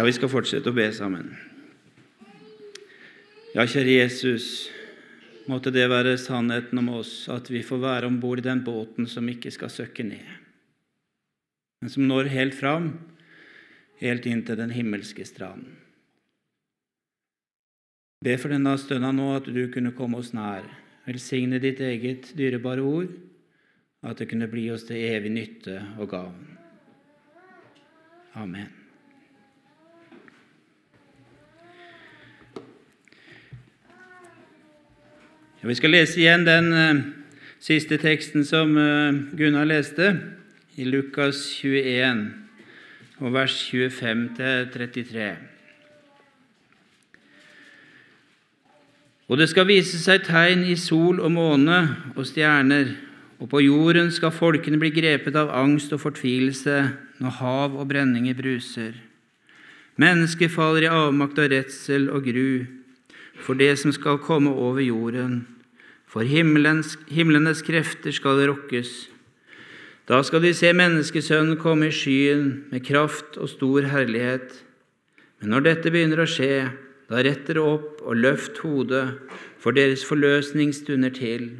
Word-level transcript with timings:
Ja, 0.00 0.04
vi 0.06 0.14
skal 0.16 0.30
fortsette 0.32 0.70
å 0.70 0.72
be 0.72 0.86
sammen. 0.96 1.26
Ja, 3.52 3.66
kjære 3.68 3.98
Jesus, 3.98 4.46
måtte 5.44 5.68
det 5.74 5.84
være 5.92 6.14
sannheten 6.16 6.80
om 6.80 6.88
oss, 7.02 7.26
at 7.28 7.50
vi 7.52 7.60
får 7.60 7.82
være 7.82 8.08
om 8.08 8.16
bord 8.22 8.40
i 8.40 8.46
den 8.46 8.62
båten 8.64 9.04
som 9.04 9.28
ikke 9.28 9.52
skal 9.52 9.68
søkke 9.68 10.06
ned, 10.08 10.24
men 11.84 11.92
som 11.92 12.08
når 12.08 12.32
helt 12.32 12.56
fram, 12.56 12.88
helt 14.00 14.24
inn 14.24 14.40
til 14.48 14.56
den 14.62 14.72
himmelske 14.72 15.28
stranden. 15.28 15.76
Be 18.24 18.40
for 18.40 18.56
denne 18.56 18.72
stønna 18.80 19.12
nå 19.12 19.30
at 19.36 19.52
du 19.52 19.66
kunne 19.68 19.92
komme 20.00 20.24
oss 20.24 20.32
nær. 20.32 20.64
Velsigne 21.04 21.60
ditt 21.60 21.84
eget 21.84 22.32
dyrebare 22.40 22.80
ord, 22.80 23.12
at 24.00 24.16
det 24.16 24.32
kunne 24.32 24.48
bli 24.48 24.70
oss 24.72 24.88
til 24.88 25.10
evig 25.12 25.36
nytte 25.36 25.82
og 26.00 26.14
gavn. 26.16 26.44
Amen. 28.40 28.79
Vi 35.60 35.74
skal 35.76 35.92
lese 35.92 36.16
igjen 36.16 36.46
den 36.46 36.70
uh, 36.72 37.00
siste 37.60 37.98
teksten 38.00 38.46
som 38.48 38.70
uh, 38.80 39.12
Gunnar 39.36 39.66
leste, 39.68 40.14
i 40.80 40.86
Lukas 40.88 41.42
21, 41.60 42.22
og 43.20 43.34
vers 43.34 43.58
25-33. 43.68 45.26
Og 49.28 49.36
det 49.36 49.50
skal 49.52 49.68
vise 49.68 50.00
seg 50.00 50.24
tegn 50.24 50.64
i 50.64 50.78
sol 50.80 51.20
og 51.20 51.36
måne 51.36 51.82
og 52.14 52.24
stjerner, 52.24 52.96
og 53.36 53.52
på 53.52 53.60
jorden 53.60 54.08
skal 54.16 54.32
folkene 54.32 54.80
bli 54.80 54.94
grepet 54.96 55.36
av 55.36 55.52
angst 55.52 55.92
og 55.92 56.00
fortvilelse 56.08 56.80
når 57.20 57.38
hav 57.44 57.76
og 57.76 57.84
brenninger 57.92 58.40
bruser. 58.40 58.96
Mennesker 60.00 60.48
faller 60.48 60.88
i 60.88 60.92
avmakt 61.04 61.36
og 61.36 61.52
redsel 61.52 62.08
og 62.08 62.24
gru 62.24 62.80
for 63.40 63.54
det 63.54 63.78
som 63.78 63.92
skal 63.92 64.18
komme 64.18 64.50
over 64.50 64.80
jorden. 64.80 65.46
For 66.10 66.26
himmelens, 66.26 66.96
himlenes 67.06 67.62
krefter 67.62 68.10
skal 68.10 68.42
rokkes. 68.50 69.08
Da 70.10 70.18
skal 70.26 70.42
de 70.42 70.50
se 70.58 70.72
Menneskesønnen 70.74 71.58
komme 71.60 71.86
i 71.86 71.94
skyen 71.94 72.64
med 72.72 72.82
kraft 72.82 73.38
og 73.38 73.52
stor 73.52 73.86
herlighet. 73.92 74.56
Men 75.38 75.54
når 75.54 75.68
dette 75.68 75.92
begynner 75.94 76.24
å 76.24 76.26
skje, 76.26 76.66
da 77.06 77.22
retter 77.22 77.60
det 77.60 77.62
opp 77.62 78.02
og 78.02 78.18
løft 78.18 78.58
hodet, 78.64 79.06
for 79.60 79.76
deres 79.76 80.02
forløsning 80.06 80.72
stunder 80.74 81.14
til. 81.14 81.52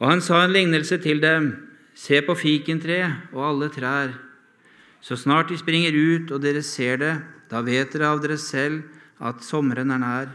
Og 0.00 0.08
han 0.08 0.24
sa 0.24 0.40
en 0.46 0.56
lignelse 0.56 0.96
til 1.04 1.20
dem. 1.20 1.52
Se 1.92 2.22
på 2.24 2.32
fikentreet 2.38 3.34
og 3.34 3.44
alle 3.50 3.68
trær. 3.74 4.14
Så 5.04 5.18
snart 5.20 5.52
de 5.52 5.58
springer 5.60 5.92
ut 5.92 6.32
og 6.32 6.40
dere 6.40 6.62
ser 6.64 7.00
det, 7.00 7.14
da 7.52 7.60
vet 7.66 7.92
dere 7.92 8.14
av 8.14 8.20
dere 8.24 8.38
selv 8.40 8.86
at 9.20 9.44
sommeren 9.44 9.92
er 9.92 10.00
nær. 10.00 10.30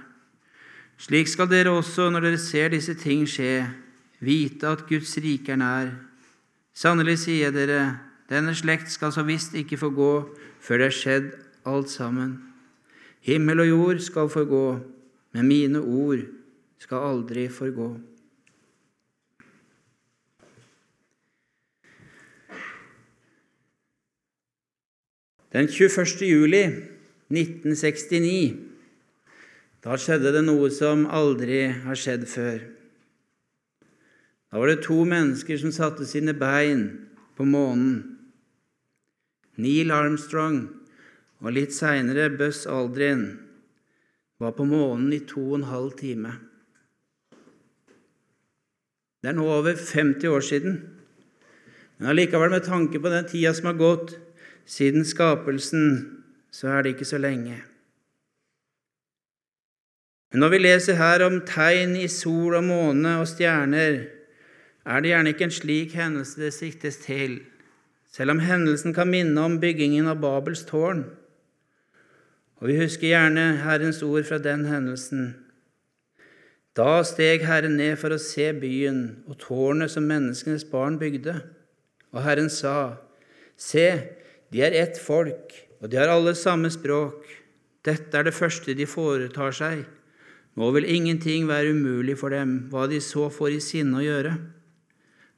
Slik 0.97 1.27
skal 1.27 1.49
dere 1.51 1.73
også, 1.75 2.09
når 2.09 2.23
dere 2.29 2.39
ser 2.39 2.71
disse 2.71 2.95
ting 2.95 3.25
skje, 3.27 3.65
vite 4.23 4.67
at 4.67 4.85
Guds 4.87 5.17
rike 5.19 5.51
er 5.51 5.59
nær. 5.59 5.91
Sannelig 6.75 7.19
sier 7.25 7.49
jeg 7.49 7.55
dere, 7.55 7.99
denne 8.31 8.55
slekt 8.55 8.89
skal 8.91 9.11
så 9.13 9.25
visst 9.27 9.53
ikke 9.55 9.77
få 9.77 9.91
gå 9.95 10.13
før 10.63 10.81
det 10.81 10.87
er 10.87 10.95
skjedd 10.95 11.29
alt 11.67 11.91
sammen. 11.91 12.37
Himmel 13.25 13.65
og 13.65 13.69
jord 13.69 14.01
skal 14.05 14.31
forgå, 14.31 14.65
men 15.35 15.47
mine 15.47 15.81
ord 15.81 16.23
skal 16.79 17.07
aldri 17.11 17.47
forgå. 17.49 17.89
Den 25.55 25.67
21. 25.71 26.27
juli 26.27 26.63
1969 27.31 28.74
da 29.85 29.93
skjedde 30.01 30.31
det 30.33 30.41
noe 30.47 30.71
som 30.73 31.03
aldri 31.13 31.67
har 31.83 31.99
skjedd 31.99 32.23
før. 32.25 32.63
Da 34.49 34.57
var 34.57 34.71
det 34.71 34.81
to 34.81 35.03
mennesker 35.05 35.59
som 35.61 35.73
satte 35.75 36.07
sine 36.09 36.33
bein 36.33 36.87
på 37.37 37.45
månen. 37.45 37.99
Neil 39.61 39.93
Armstrong 39.93 40.63
og 41.43 41.53
litt 41.53 41.75
seinere 41.75 42.31
Buzz 42.33 42.63
Aldrin 42.65 43.27
var 44.41 44.55
på 44.57 44.65
månen 44.65 45.13
i 45.13 45.21
to 45.29 45.43
og 45.51 45.59
en 45.59 45.67
halv 45.69 45.93
time. 46.01 46.33
Det 49.21 49.31
er 49.31 49.37
nå 49.37 49.45
over 49.45 49.77
50 49.77 50.33
år 50.33 50.41
siden. 50.49 50.81
Men 51.97 52.09
allikevel, 52.11 52.49
med 52.49 52.65
tanke 52.65 52.99
på 52.99 53.13
den 53.13 53.29
tida 53.29 53.53
som 53.53 53.69
har 53.69 53.77
gått 53.77 54.17
siden 54.65 55.05
skapelsen, 55.05 55.85
så 56.49 56.73
er 56.73 56.83
det 56.83 56.95
ikke 56.95 57.11
så 57.13 57.21
lenge. 57.21 57.61
Men 60.35 60.41
når 60.43 60.49
vi 60.51 60.57
leser 60.59 60.97
her 60.99 61.21
om 61.23 61.37
tegn 61.47 61.93
i 61.95 62.09
sol 62.11 62.57
og 62.57 62.65
måne 62.67 63.13
og 63.21 63.29
stjerner, 63.31 64.01
er 64.83 64.97
det 64.99 65.13
gjerne 65.13 65.31
ikke 65.31 65.45
en 65.47 65.53
slik 65.55 65.95
hendelse 65.95 66.41
det 66.41 66.49
siktes 66.51 66.97
til, 67.05 67.37
selv 68.11 68.33
om 68.33 68.41
hendelsen 68.43 68.91
kan 68.91 69.07
minne 69.07 69.45
om 69.47 69.55
byggingen 69.63 70.11
av 70.11 70.19
Babels 70.19 70.65
tårn. 70.67 71.05
Og 72.59 72.67
vi 72.67 72.75
husker 72.81 73.13
gjerne 73.13 73.47
Herrens 73.63 74.03
ord 74.03 74.27
fra 74.27 74.41
den 74.43 74.67
hendelsen. 74.67 75.23
Da 76.75 76.99
steg 77.07 77.47
Herren 77.47 77.79
ned 77.79 77.95
for 78.03 78.11
å 78.11 78.19
se 78.19 78.51
byen 78.59 79.01
og 79.31 79.39
tårnet 79.47 79.95
som 79.95 80.03
menneskenes 80.03 80.67
barn 80.67 80.99
bygde. 80.99 81.39
Og 82.11 82.25
Herren 82.27 82.51
sa, 82.51 82.97
Se, 83.55 83.87
de 84.51 84.67
er 84.67 84.81
ett 84.83 84.99
folk, 84.99 85.61
og 85.79 85.87
de 85.87 86.03
har 86.03 86.11
alle 86.11 86.35
samme 86.35 86.67
språk. 86.67 87.23
Dette 87.87 88.19
er 88.19 88.27
det 88.27 88.35
første 88.35 88.75
de 88.75 88.83
foretar 88.99 89.55
seg. 89.55 89.87
Nå 90.55 90.71
vil 90.71 90.87
ingenting 90.87 91.49
være 91.49 91.73
umulig 91.75 92.15
for 92.19 92.31
dem, 92.31 92.69
hva 92.71 92.85
de 92.87 93.01
så 93.03 93.27
får 93.33 93.57
i 93.57 93.63
sinne 93.63 93.99
å 93.99 94.05
gjøre. 94.05 94.35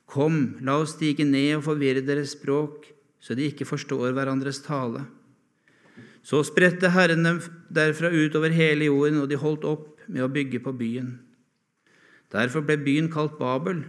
Kom, 0.08 0.58
la 0.62 0.78
oss 0.84 0.94
stige 0.96 1.26
ned 1.26 1.58
og 1.58 1.66
forvirre 1.66 2.06
deres 2.06 2.36
språk, 2.38 2.86
så 3.20 3.36
de 3.36 3.50
ikke 3.50 3.66
forstår 3.68 4.14
hverandres 4.14 4.62
tale. 4.66 5.04
Så 6.22 6.44
spredte 6.46 6.92
Herren 6.94 7.26
dem 7.26 7.40
derfra 7.74 8.12
utover 8.14 8.54
hele 8.54 8.92
jorden, 8.92 9.24
og 9.24 9.30
de 9.32 9.40
holdt 9.42 9.66
opp 9.68 10.04
med 10.08 10.24
å 10.24 10.32
bygge 10.32 10.62
på 10.64 10.76
byen. 10.78 11.16
Derfor 12.32 12.66
ble 12.68 12.78
byen 12.84 13.10
kalt 13.12 13.40
Babel, 13.40 13.86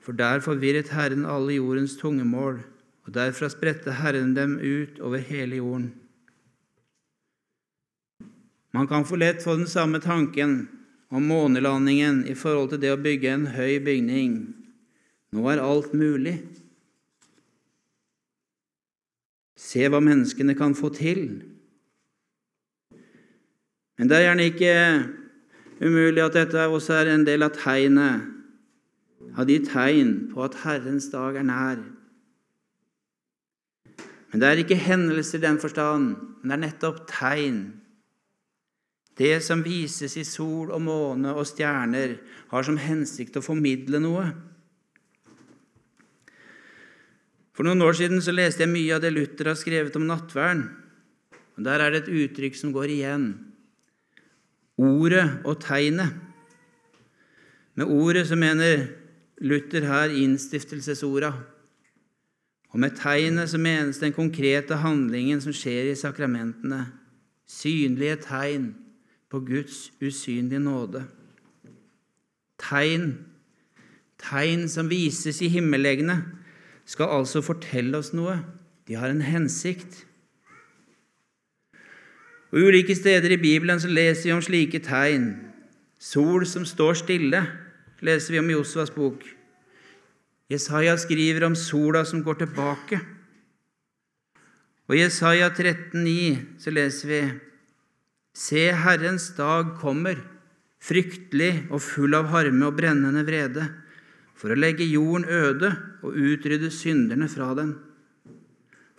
for 0.00 0.16
der 0.16 0.42
forvirret 0.44 0.92
Herren 0.94 1.26
alle 1.28 1.56
jordens 1.56 1.96
tungemål, 2.00 2.60
og 3.06 3.14
derfra 3.16 3.50
spredte 3.52 3.96
Herren 3.98 4.36
dem 4.36 4.58
ut 4.60 5.00
over 5.00 5.18
hele 5.24 5.58
jorden. 5.58 5.90
Man 8.70 8.86
kan 8.86 9.04
for 9.04 9.18
lett 9.18 9.42
få 9.42 9.56
den 9.56 9.66
samme 9.66 10.00
tanken 10.00 10.68
om 11.10 11.26
månelandingen 11.26 12.22
i 12.26 12.36
forhold 12.38 12.70
til 12.70 12.82
det 12.84 12.92
å 12.94 13.00
bygge 13.02 13.32
en 13.34 13.46
høy 13.50 13.80
bygning. 13.82 14.34
Nå 15.34 15.46
er 15.50 15.62
alt 15.62 15.94
mulig. 15.94 16.36
Se 19.58 19.88
hva 19.90 20.00
menneskene 20.02 20.54
kan 20.58 20.76
få 20.78 20.92
til. 20.94 21.40
Men 23.98 24.08
det 24.08 24.16
er 24.16 24.28
gjerne 24.28 24.46
ikke 24.48 24.74
umulig 25.82 26.22
at 26.24 26.38
dette 26.38 26.68
også 26.70 26.94
er 27.00 27.10
en 27.12 27.26
del 27.26 27.44
av 27.44 27.56
tegnet, 27.58 28.30
av 29.36 29.46
de 29.46 29.58
tegn 29.66 30.14
på 30.30 30.42
at 30.46 30.56
Herrens 30.62 31.10
dag 31.12 31.36
er 31.36 31.46
nær. 31.46 31.82
Men 34.30 34.40
det 34.40 34.48
er 34.48 34.62
ikke 34.62 34.78
hendelser 34.78 35.40
i 35.40 35.44
den 35.44 35.58
forstand, 35.58 36.14
men 36.40 36.50
det 36.50 36.56
er 36.56 36.64
nettopp 36.68 37.02
tegn 37.10 37.79
det 39.20 39.42
som 39.44 39.60
vises 39.60 40.16
i 40.16 40.24
sol 40.24 40.70
og 40.72 40.80
måne 40.80 41.34
og 41.36 41.44
stjerner, 41.48 42.16
har 42.48 42.64
som 42.64 42.78
hensikt 42.80 43.36
å 43.36 43.44
formidle 43.44 44.00
noe. 44.00 44.30
For 47.52 47.68
noen 47.68 47.84
år 47.84 47.98
siden 47.98 48.22
så 48.24 48.32
leste 48.32 48.64
jeg 48.64 48.72
mye 48.72 48.96
av 48.96 49.04
det 49.04 49.12
Luther 49.12 49.50
har 49.52 49.58
skrevet 49.60 49.98
om 50.00 50.08
nattverden. 50.08 50.64
Og 51.58 51.64
Der 51.66 51.84
er 51.84 51.92
det 51.92 52.06
et 52.06 52.14
uttrykk 52.22 52.56
som 52.56 52.72
går 52.72 52.88
igjen. 52.88 53.28
Ordet 54.80 55.44
og 55.44 55.60
tegnet. 55.60 56.16
Med 57.76 57.92
ordet 57.92 58.24
så 58.30 58.36
mener 58.40 58.88
Luther 59.44 59.84
her 59.84 60.16
innstiftelsesorda. 60.16 61.34
Og 62.72 62.80
med 62.80 62.96
tegnet 62.96 63.50
så 63.52 63.60
menes 63.60 64.00
den 64.00 64.16
konkrete 64.16 64.80
handlingen 64.80 65.42
som 65.44 65.52
skjer 65.52 65.90
i 65.90 65.98
sakramentene. 65.98 66.86
Synlige 67.44 68.22
tegn 68.24 68.70
på 69.30 69.40
Guds 69.46 69.92
usynlige 70.02 70.58
nåde. 70.58 71.04
Tegn, 72.60 73.12
tegn 74.18 74.68
som 74.68 74.90
vises 74.90 75.40
i 75.42 75.48
himmellegene, 75.48 76.18
skal 76.84 77.12
altså 77.14 77.42
fortelle 77.44 77.98
oss 77.98 78.10
noe. 78.16 78.40
De 78.88 78.98
har 78.98 79.12
en 79.12 79.22
hensikt. 79.22 80.04
Og 82.50 82.66
Ulike 82.66 82.96
steder 82.98 83.30
i 83.30 83.38
Bibelen 83.38 83.80
så 83.80 83.88
leser 83.88 84.26
vi 84.26 84.34
om 84.34 84.42
slike 84.42 84.80
tegn. 84.82 85.28
Sol 86.00 86.46
som 86.48 86.64
står 86.66 86.98
stille, 86.98 87.44
leser 88.02 88.34
vi 88.34 88.40
om 88.42 88.50
i 88.50 88.56
Josvas 88.56 88.90
bok. 88.90 89.22
Jesaja 90.50 90.96
skriver 90.98 91.46
om 91.46 91.54
sola 91.54 92.02
som 92.04 92.24
går 92.26 92.40
tilbake. 92.40 92.98
Og 94.90 94.96
i 94.96 95.04
Jesaja 95.04 95.52
13,9 95.54 96.58
så 96.58 96.74
leser 96.74 97.08
vi 97.08 97.20
Se, 98.40 98.70
Herrens 98.72 99.26
dag 99.36 99.74
kommer, 99.76 100.16
fryktelig 100.80 101.66
og 101.68 101.82
full 101.84 102.14
av 102.16 102.30
harme 102.32 102.70
og 102.70 102.78
brennende 102.78 103.20
vrede, 103.26 103.66
for 104.32 104.54
å 104.54 104.56
legge 104.56 104.86
jorden 104.88 105.26
øde 105.28 105.68
og 106.00 106.16
utrydde 106.16 106.70
synderne 106.72 107.28
fra 107.28 107.50
den. 107.58 107.74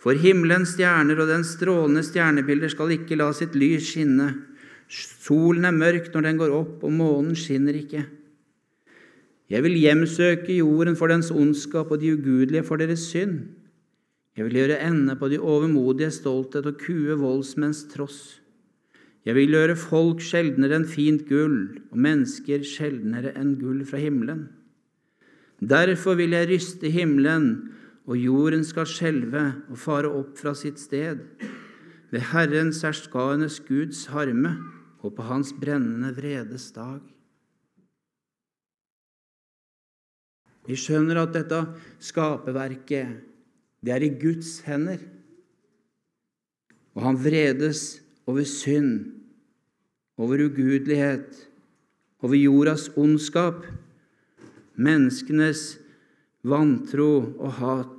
For 0.02 0.18
himmelens 0.18 0.76
stjerner 0.76 1.18
og 1.22 1.30
den 1.30 1.42
strålende 1.46 2.04
stjernebilder 2.06 2.70
skal 2.70 2.94
ikke 2.94 3.18
la 3.18 3.28
sitt 3.34 3.56
lys 3.58 3.88
skinne. 3.88 4.28
Solen 4.90 5.66
er 5.66 5.74
mørk 5.74 6.12
når 6.14 6.26
den 6.28 6.38
går 6.38 6.54
opp, 6.54 6.76
og 6.86 6.94
månen 6.94 7.34
skinner 7.38 7.74
ikke. 7.78 8.04
Jeg 9.50 9.66
vil 9.66 9.74
hjemsøke 9.78 10.54
jorden 10.60 10.94
for 10.98 11.10
dens 11.10 11.32
ondskap 11.34 11.90
og 11.90 11.98
de 12.02 12.14
ugudelige 12.14 12.62
for 12.66 12.78
deres 12.78 13.08
synd. 13.10 13.42
Jeg 14.38 14.46
vil 14.46 14.62
gjøre 14.62 14.78
ende 14.86 15.18
på 15.18 15.28
de 15.28 15.42
overmodige 15.42 16.12
stolthet 16.14 16.70
og 16.70 16.78
kue 16.80 17.18
voldsmenns 17.18 17.82
tross. 17.90 18.41
Jeg 19.22 19.36
vil 19.38 19.54
gjøre 19.54 19.78
folk 19.78 20.22
sjeldnere 20.24 20.80
enn 20.80 20.88
fint 20.90 21.22
gull 21.28 21.58
og 21.92 21.98
mennesker 22.02 22.64
sjeldnere 22.66 23.30
enn 23.38 23.54
gull 23.60 23.84
fra 23.86 24.00
himmelen. 24.02 24.48
Derfor 25.62 26.18
vil 26.18 26.34
jeg 26.34 26.48
ryste 26.50 26.90
himmelen, 26.90 27.70
og 28.10 28.18
jorden 28.18 28.64
skal 28.66 28.88
skjelve 28.90 29.44
og 29.70 29.78
fare 29.78 30.10
opp 30.10 30.34
fra 30.40 30.56
sitt 30.58 30.80
sted. 30.82 31.22
Ved 32.10 32.26
Herrens 32.32 32.82
herskarenes 32.82 33.60
Guds 33.62 34.08
harme 34.10 34.56
og 35.02 35.14
på 35.14 35.26
Hans 35.30 35.54
brennende 35.54 36.10
vredes 36.16 36.72
dag. 36.74 37.00
Vi 40.66 40.74
skjønner 40.78 41.22
at 41.22 41.34
dette 41.34 41.62
skaperverket, 42.02 43.22
det 43.82 43.94
er 43.94 44.02
i 44.02 44.12
Guds 44.18 44.60
hender. 44.66 44.98
Og 46.94 47.06
han 47.06 47.18
vredes 47.18 48.01
over 48.26 48.44
synd, 48.46 49.10
over 50.18 50.44
ugudelighet, 50.46 51.48
over 52.22 52.38
jordas 52.38 52.88
ondskap, 52.98 53.64
menneskenes 54.78 55.76
vantro 56.46 57.34
og 57.38 57.56
hat. 57.58 57.98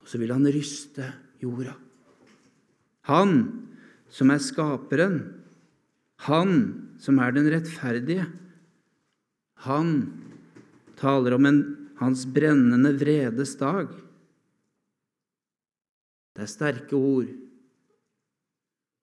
Og 0.00 0.08
så 0.08 0.20
vil 0.20 0.32
han 0.32 0.48
ryste 0.48 1.10
jorda. 1.42 1.76
Han 3.08 3.36
som 4.12 4.32
er 4.32 4.40
skaperen, 4.40 5.18
han 6.24 6.52
som 7.02 7.18
er 7.20 7.34
den 7.36 7.50
rettferdige, 7.52 8.24
han 9.64 9.90
taler 11.00 11.36
om 11.36 11.48
en, 11.48 11.60
hans 12.00 12.24
brennende 12.28 12.92
vredes 12.98 13.54
dag. 13.60 13.88
Det 16.34 16.44
er 16.44 16.50
sterke 16.50 16.98
ord, 16.98 17.30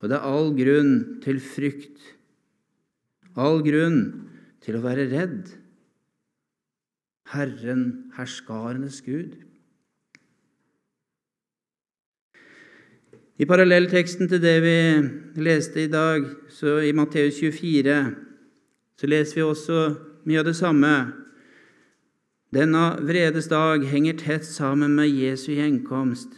og 0.02 0.10
det 0.10 0.18
er 0.18 0.26
all 0.26 0.50
grunn 0.58 0.94
til 1.22 1.38
frykt, 1.44 2.02
all 3.38 3.62
grunn 3.66 4.02
til 4.66 4.78
å 4.78 4.84
være 4.84 5.08
redd. 5.14 5.54
Herren, 7.32 8.12
herskarenes 8.18 9.00
Gud. 9.06 9.38
I 13.42 13.48
parallellteksten 13.50 14.30
til 14.30 14.42
det 14.42 14.58
vi 14.62 14.78
leste 15.42 15.86
i 15.86 15.90
dag, 15.90 16.26
så 16.50 16.80
i 16.86 16.92
Matteus 16.94 17.40
24, 17.40 17.96
så 19.00 19.10
leser 19.10 19.40
vi 19.40 19.46
også 19.46 19.80
mye 20.30 20.42
av 20.42 20.50
det 20.50 20.58
samme. 20.60 20.94
Denne 22.54 22.84
vredes 23.08 23.48
dag 23.50 23.86
henger 23.88 24.20
tett 24.20 24.46
sammen 24.46 24.98
med 24.98 25.14
Jesu 25.14 25.54
gjenkomst. 25.56 26.36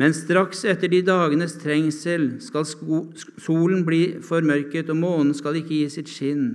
Men 0.00 0.14
straks 0.14 0.64
etter 0.66 0.90
de 0.90 1.02
dagenes 1.06 1.54
trengsel 1.62 2.40
skal 2.42 2.66
solen 2.66 3.84
bli 3.86 4.16
formørket, 4.24 4.90
og 4.90 4.98
månen 4.98 5.34
skal 5.38 5.60
ikke 5.60 5.76
gi 5.76 5.90
sitt 5.92 6.10
skinn. 6.10 6.48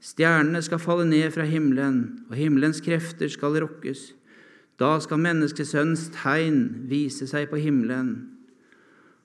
Stjernene 0.00 0.62
skal 0.64 0.80
falle 0.80 1.04
ned 1.08 1.28
fra 1.34 1.44
himmelen, 1.44 2.24
og 2.30 2.38
himmelens 2.38 2.80
krefter 2.80 3.28
skal 3.28 3.58
rokkes. 3.60 4.12
Da 4.78 4.94
skal 5.02 5.20
menneskesønnens 5.20 6.06
tegn 6.14 6.86
vise 6.88 7.26
seg 7.28 7.50
på 7.50 7.60
himmelen. 7.60 8.12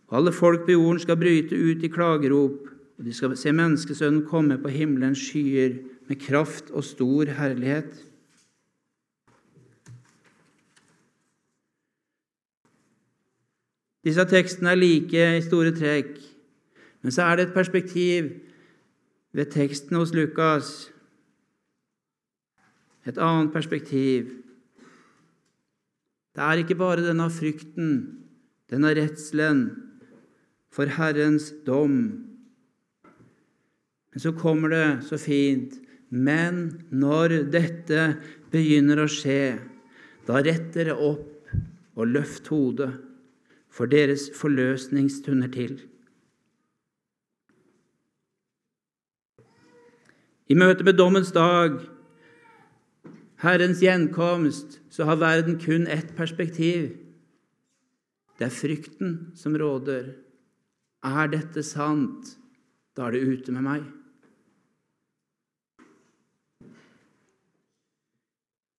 Og 0.10 0.20
alle 0.20 0.34
folk 0.36 0.66
på 0.66 0.76
jorden 0.76 1.00
skal 1.00 1.20
bryte 1.22 1.56
ut 1.56 1.86
i 1.86 1.92
klagerop, 1.94 2.66
og 2.98 3.06
de 3.06 3.14
skal 3.14 3.38
se 3.38 3.54
menneskesønnen 3.54 4.26
komme 4.28 4.58
på 4.62 4.74
himmelens 4.74 5.22
skyer 5.30 5.78
med 6.10 6.20
kraft 6.22 6.74
og 6.74 6.84
stor 6.86 7.32
herlighet. 7.38 7.94
Disse 14.04 14.24
tekstene 14.28 14.74
er 14.74 14.80
like 14.80 15.28
i 15.38 15.44
store 15.44 15.72
trekk, 15.76 16.18
men 17.04 17.14
så 17.16 17.30
er 17.30 17.40
det 17.40 17.46
et 17.48 17.56
perspektiv 17.56 18.34
ved 19.34 19.52
teksten 19.54 19.96
hos 19.96 20.12
Lukas. 20.16 20.90
Et 23.08 23.18
annet 23.18 23.52
perspektiv. 23.54 24.28
Det 26.36 26.44
er 26.44 26.60
ikke 26.60 26.80
bare 26.80 27.06
denne 27.06 27.30
frykten, 27.32 27.90
denne 28.72 28.92
redselen 28.98 29.64
for 30.74 30.90
Herrens 30.98 31.52
dom. 31.68 31.98
Men 34.12 34.20
så 34.20 34.34
kommer 34.36 34.70
det 34.70 34.88
så 35.08 35.18
fint 35.18 35.80
Men 36.14 36.84
når 36.94 37.50
dette 37.50 38.02
begynner 38.54 39.00
å 39.02 39.08
skje, 39.10 39.58
da 40.28 40.44
retter 40.46 40.92
det 40.92 40.94
opp 40.94 41.50
og 41.98 42.12
løft 42.12 42.52
hodet 42.54 42.92
for 43.74 43.90
deres 43.90 44.30
forløsning 44.38 45.10
stunder 45.12 45.50
til. 45.50 45.82
I 50.48 50.58
møte 50.60 50.86
med 50.86 51.00
dommens 51.00 51.32
dag, 51.34 51.80
Herrens 53.42 53.82
gjenkomst, 53.82 54.78
så 54.94 55.08
har 55.10 55.18
verden 55.20 55.58
kun 55.60 55.88
ett 55.88 56.14
perspektiv. 56.16 56.92
Det 58.38 58.46
er 58.46 58.54
frykten 58.54 59.32
som 59.36 59.58
råder. 59.58 60.14
Er 61.04 61.28
dette 61.32 61.64
sant? 61.66 62.38
Da 62.96 63.08
er 63.08 63.16
det 63.18 63.26
ute 63.26 63.52
med 63.52 63.66
meg. 63.66 63.84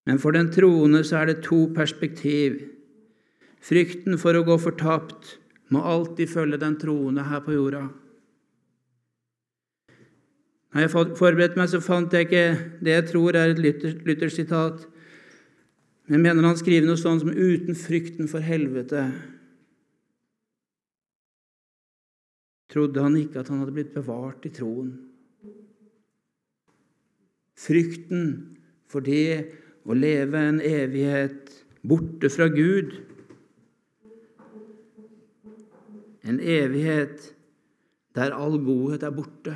Men 0.05 0.21
for 0.21 0.31
den 0.31 0.51
troende 0.53 1.03
så 1.03 1.17
er 1.17 1.33
det 1.33 1.43
to 1.43 1.65
perspektiv. 1.75 2.74
Frykten 3.65 4.19
for 4.21 4.37
å 4.37 4.45
gå 4.45 4.57
fortapt 4.61 5.37
må 5.73 5.81
alltid 5.81 6.29
følge 6.29 6.59
den 6.61 6.75
troende 6.77 7.25
her 7.25 7.41
på 7.45 7.55
jorda. 7.55 7.87
Når 10.75 10.83
jeg 10.83 10.91
forberedte 11.17 11.57
meg, 11.57 11.69
så 11.71 11.79
fant 11.81 12.13
jeg 12.13 12.27
ikke 12.27 12.43
det 12.83 12.93
jeg 12.93 13.07
tror 13.09 13.37
er 13.39 13.53
et 13.53 13.61
Luther-sitat. 14.05 14.83
Men 16.05 16.19
jeg 16.19 16.23
mener 16.27 16.49
han 16.49 16.59
skriver 16.59 16.85
noe 16.85 16.99
sånt 16.99 17.23
som 17.23 17.31
'uten 17.31 17.79
frykten 17.79 18.27
for 18.29 18.43
helvete' 18.43 19.07
trodde 22.75 23.01
han 23.01 23.15
ikke 23.15 23.39
at 23.39 23.47
han 23.47 23.61
hadde 23.63 23.71
blitt 23.71 23.93
bevart 23.95 24.45
i 24.45 24.51
troen. 24.51 24.91
Frykten 27.55 28.57
for 28.91 29.05
det 29.05 29.47
å 29.87 29.95
leve 29.95 30.41
en 30.43 30.59
evighet 30.59 31.53
borte 31.87 32.27
fra 32.33 32.49
Gud 32.51 32.91
En 36.25 36.39
evighet 36.41 37.31
der 38.15 38.33
all 38.33 38.57
godhet 38.63 39.03
er 39.03 39.13
borte. 39.13 39.55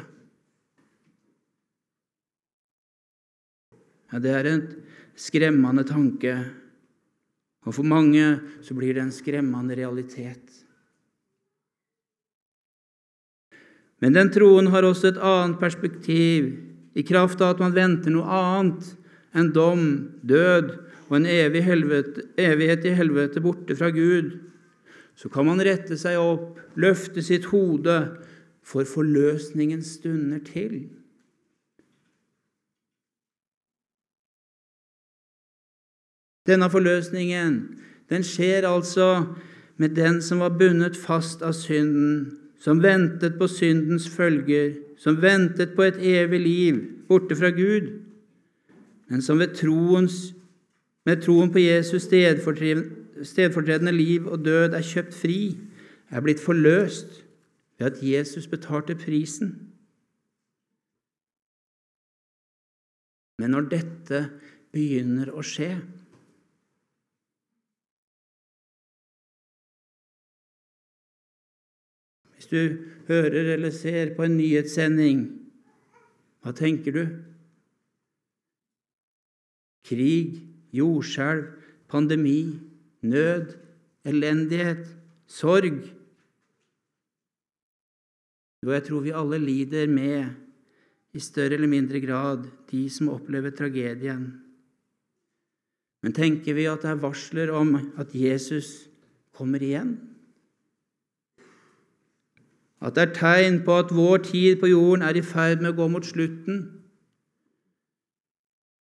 Ja, 4.11 4.19
Det 4.19 4.31
er 4.33 4.45
en 4.49 4.63
skremmende 5.15 5.83
tanke, 5.83 6.33
og 7.65 7.75
for 7.75 7.83
mange 7.83 8.39
så 8.61 8.73
blir 8.73 8.93
det 8.93 9.03
en 9.03 9.13
skremmende 9.13 9.75
realitet. 9.77 10.65
Men 13.99 14.15
den 14.15 14.31
troen 14.31 14.69
har 14.71 14.87
også 14.87 15.11
et 15.11 15.21
annet 15.21 15.59
perspektiv, 15.59 16.55
i 16.97 17.03
kraft 17.05 17.41
av 17.41 17.53
at 17.53 17.59
man 17.61 17.75
venter 17.75 18.11
noe 18.11 18.25
annet 18.25 18.87
enn 19.37 19.51
dom, 19.53 19.83
død 20.25 20.71
og 21.09 21.17
en 21.19 21.27
evig 21.29 21.61
helvete, 21.63 22.25
evighet 22.39 22.87
i 22.89 22.95
helvete 22.97 23.43
borte 23.43 23.77
fra 23.77 23.91
Gud 23.93 24.48
så 25.19 25.29
kan 25.29 25.45
man 25.45 25.59
rette 25.59 25.97
seg 25.99 26.15
opp, 26.15 26.61
løfte 26.79 27.19
sitt 27.25 27.49
hode, 27.51 27.97
for 28.63 28.87
forløsningen 28.87 29.81
stunder 29.83 30.39
til. 30.45 30.85
Denne 36.47 36.69
forløsningen 36.71 37.57
den 38.09 38.23
skjer 38.23 38.67
altså 38.69 39.09
med 39.77 39.97
den 39.97 40.21
som 40.21 40.39
var 40.39 40.55
bundet 40.55 40.97
fast 40.97 41.43
av 41.45 41.53
synden, 41.57 42.37
som 42.59 42.79
ventet 42.83 43.35
på 43.39 43.47
syndens 43.51 44.07
følger, 44.11 44.73
som 44.99 45.19
ventet 45.21 45.75
på 45.75 45.83
et 45.87 45.99
evig 45.99 46.39
liv 46.39 46.79
borte 47.09 47.35
fra 47.35 47.51
Gud, 47.55 47.91
men 49.09 49.21
som 49.25 49.41
troens, 49.55 50.29
med 51.05 51.23
troen 51.23 51.51
på 51.51 51.59
Jesus 51.59 52.07
stedfortredende 53.23 53.91
liv 53.91 54.27
og 54.27 54.45
død 54.45 54.75
er 54.77 54.85
kjøpt 54.85 55.15
fri, 55.15 55.57
er 56.09 56.21
blitt 56.25 56.41
forløst 56.41 57.23
ved 57.79 57.91
at 57.91 58.03
Jesus 58.03 58.47
betalte 58.47 58.95
prisen. 58.95 59.69
Men 63.39 63.55
når 63.55 63.69
dette 63.71 64.19
begynner 64.73 65.31
å 65.31 65.45
skje 65.45 65.73
Hvis 72.39 72.47
du 72.47 72.85
hører 73.09 73.49
eller 73.57 73.73
ser 73.75 74.13
på 74.15 74.23
en 74.23 74.37
nyhetssending, 74.39 75.25
hva 76.39 76.53
tenker 76.55 76.95
du? 76.95 77.01
Krig, 79.83 80.37
jordskjelv, 80.71 81.49
pandemi, 81.91 82.45
nød, 83.01 83.55
elendighet, 84.05 84.85
sorg. 85.27 85.79
Jo, 88.63 88.71
jeg 88.71 88.83
tror 88.87 89.05
vi 89.05 89.15
alle 89.15 89.39
lider 89.39 89.87
med, 89.87 90.35
i 91.13 91.19
større 91.19 91.57
eller 91.57 91.67
mindre 91.67 91.99
grad, 92.03 92.45
de 92.69 92.83
som 92.89 93.09
opplever 93.09 93.49
tragedien. 93.49 94.27
Men 96.03 96.13
tenker 96.13 96.53
vi 96.55 96.67
at 96.69 96.83
det 96.83 96.91
er 96.91 97.01
varsler 97.01 97.51
om 97.51 97.73
at 97.99 98.13
Jesus 98.13 98.89
kommer 99.35 99.63
igjen? 99.63 99.97
At 102.79 102.95
det 102.95 103.03
er 103.03 103.15
tegn 103.17 103.59
på 103.65 103.75
at 103.81 103.91
vår 103.91 104.21
tid 104.29 104.59
på 104.61 104.69
jorden 104.71 105.03
er 105.03 105.17
i 105.19 105.25
ferd 105.25 105.63
med 105.63 105.73
å 105.73 105.79
gå 105.81 105.89
mot 105.91 106.05
slutten? 106.05 106.61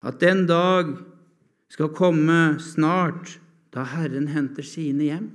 At 0.05 0.19
den 0.19 0.43
dag 0.49 0.91
skal 1.71 1.93
komme 1.95 2.57
snart, 2.61 3.37
da 3.75 3.83
Herren 3.83 4.29
henter 4.31 4.63
sine 4.63 5.09
hjem? 5.09 5.25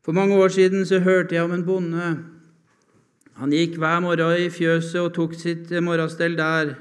For 0.00 0.12
mange 0.16 0.34
år 0.34 0.48
siden 0.48 0.86
så 0.86 0.98
hørte 0.98 1.34
jeg 1.34 1.44
om 1.44 1.52
en 1.52 1.66
bonde. 1.66 2.10
Han 3.40 3.52
gikk 3.52 3.76
hver 3.78 4.00
morgen 4.00 4.38
i 4.40 4.50
fjøset 4.50 5.00
og 5.00 5.12
tok 5.14 5.34
sitt 5.38 5.70
morgenstell 5.82 6.38
der. 6.38 6.74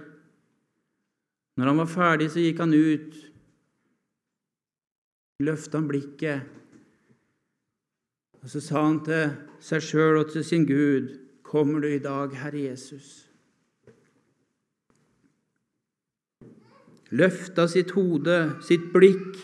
Når 1.57 1.65
han 1.65 1.81
var 1.81 1.91
ferdig, 1.91 2.29
så 2.31 2.39
gikk 2.39 2.61
han 2.63 2.73
ut. 2.73 3.17
Løfta 5.43 5.79
han 5.79 5.87
blikket, 5.87 6.41
og 8.43 8.49
så 8.51 8.59
sa 8.63 8.81
han 8.83 8.99
til 9.03 9.31
seg 9.63 9.83
sjøl 9.83 10.19
og 10.19 10.31
til 10.33 10.43
sin 10.43 10.65
Gud, 10.67 11.15
'Kommer 11.43 11.79
du 11.79 11.87
i 11.87 11.99
dag, 11.99 12.35
Herre 12.35 12.59
Jesus?' 12.69 13.28
Løfta 17.09 17.65
sitt 17.67 17.95
hode, 17.97 18.37
sitt 18.61 18.91
blikk, 18.93 19.37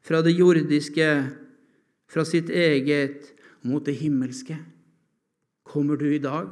fra 0.00 0.22
det 0.24 0.32
jordiske 0.32 1.06
fra 2.10 2.24
sitt 2.24 2.50
eget 2.50 3.30
mot 3.62 3.84
det 3.86 3.94
himmelske. 4.00 4.56
Kommer 5.64 5.96
du 5.96 6.08
i 6.14 6.18
dag? 6.18 6.48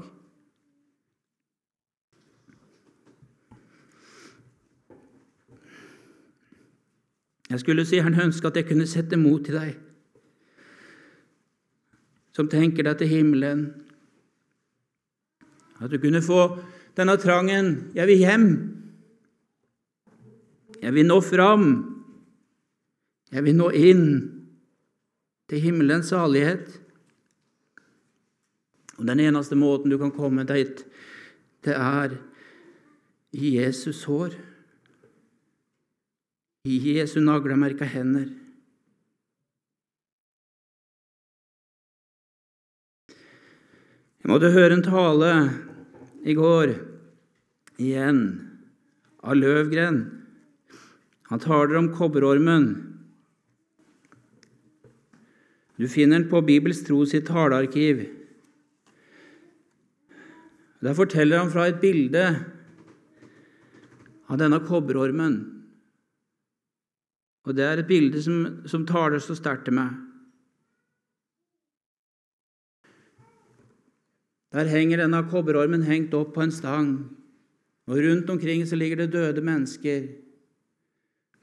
Jeg 7.51 7.61
skulle 7.61 7.87
si 7.89 7.99
han 8.05 8.21
ønsker 8.21 8.51
at 8.51 8.57
jeg 8.61 8.69
kunne 8.69 8.87
sette 8.87 9.17
mot 9.17 9.41
til 9.45 9.57
deg, 9.57 9.77
som 12.37 12.49
tenker 12.53 12.85
deg 12.85 12.99
til 13.01 13.09
himmelen. 13.09 13.63
At 15.81 15.91
du 15.91 15.99
kunne 15.99 16.23
få 16.23 16.59
denne 16.97 17.17
trangen 17.17 17.91
'Jeg 17.95 18.07
vil 18.07 18.19
hjem'. 18.19 18.78
Jeg 20.83 20.95
vil 20.95 21.09
nå 21.09 21.21
fram. 21.25 21.69
Jeg 23.33 23.45
vil 23.45 23.57
nå 23.59 23.71
inn 23.77 24.07
til 25.49 25.63
himmelens 25.65 26.13
salighet. 26.13 26.69
Og 28.99 29.07
Den 29.07 29.21
eneste 29.23 29.57
måten 29.59 29.91
du 29.91 29.99
kan 29.99 30.13
komme 30.15 30.47
dit, 30.49 30.83
det 31.63 31.75
er 31.75 32.17
i 33.31 33.55
Jesus 33.59 34.05
hår, 34.09 34.35
i 36.67 36.79
Jesu 36.97 37.21
naglemerka 37.23 37.87
hender. 37.87 38.27
Jeg 44.19 44.33
måtte 44.33 44.51
høre 44.53 44.75
en 44.77 44.85
tale 44.85 45.33
i 46.27 46.35
går, 46.37 46.75
igjen, 47.81 48.19
av 49.23 49.39
Løvgren. 49.39 50.03
Han 51.29 51.41
taler 51.41 51.77
om 51.77 51.91
kobberormen. 51.93 52.69
Du 55.77 55.89
finner 55.89 56.19
den 56.19 56.31
på 56.31 56.41
Bibels 56.43 56.81
tro 56.87 57.05
sitt 57.07 57.29
talearkiv. 57.29 58.07
Der 60.83 60.95
forteller 60.95 61.43
han 61.43 61.53
fra 61.53 61.69
et 61.69 61.81
bilde 61.83 62.25
av 64.29 64.41
denne 64.41 64.59
kobberormen. 64.65 65.39
Og 67.49 67.57
Det 67.57 67.65
er 67.65 67.81
et 67.81 67.89
bilde 67.89 68.21
som, 68.23 68.63
som 68.69 68.85
taler 68.87 69.21
så 69.23 69.37
sterkt 69.37 69.69
til 69.69 69.77
meg. 69.79 69.95
Der 74.53 74.69
henger 74.69 75.05
denne 75.05 75.23
kobberormen 75.29 75.85
hengt 75.85 76.15
opp 76.17 76.35
på 76.35 76.43
en 76.45 76.53
stang, 76.53 76.91
og 77.89 78.01
rundt 78.01 78.31
omkring 78.33 78.65
så 78.67 78.77
ligger 78.77 79.05
det 79.05 79.13
døde 79.13 79.45
mennesker. 79.45 80.09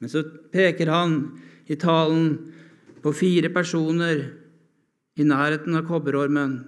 Men 0.06 0.12
så 0.14 0.22
peker 0.54 0.92
han 0.94 1.14
i 1.66 1.74
talen 1.82 2.28
på 3.02 3.10
fire 3.10 3.50
personer 3.50 4.20
i 5.18 5.26
nærheten 5.26 5.74
av 5.74 5.88
kobberormen. 5.88 6.60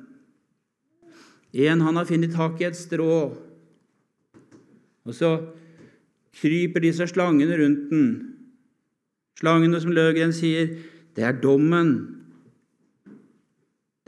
En 1.53 1.83
han 1.85 1.99
har 2.01 2.07
funnet 2.09 2.33
tak 2.33 2.57
i 2.57 2.65
et 2.65 2.79
strå, 2.79 3.17
og 5.05 5.13
så 5.13 5.29
kryper 6.41 6.81
disse 6.81 7.05
slangene 7.11 7.59
rundt 7.61 7.83
den. 7.91 8.07
Slangene, 9.37 9.83
som 9.85 9.93
Løgren 9.93 10.33
sier, 10.33 10.73
det 11.13 11.27
er 11.29 11.37
dommen. 11.37 11.93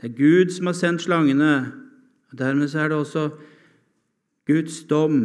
Det 0.02 0.10
er 0.10 0.18
Gud 0.18 0.50
som 0.56 0.72
har 0.72 0.74
sendt 0.80 1.06
slangene, 1.06 1.70
og 2.32 2.42
dermed 2.42 2.74
er 2.74 2.90
det 2.90 2.98
også 2.98 3.28
Guds 4.50 4.82
dom. 4.90 5.22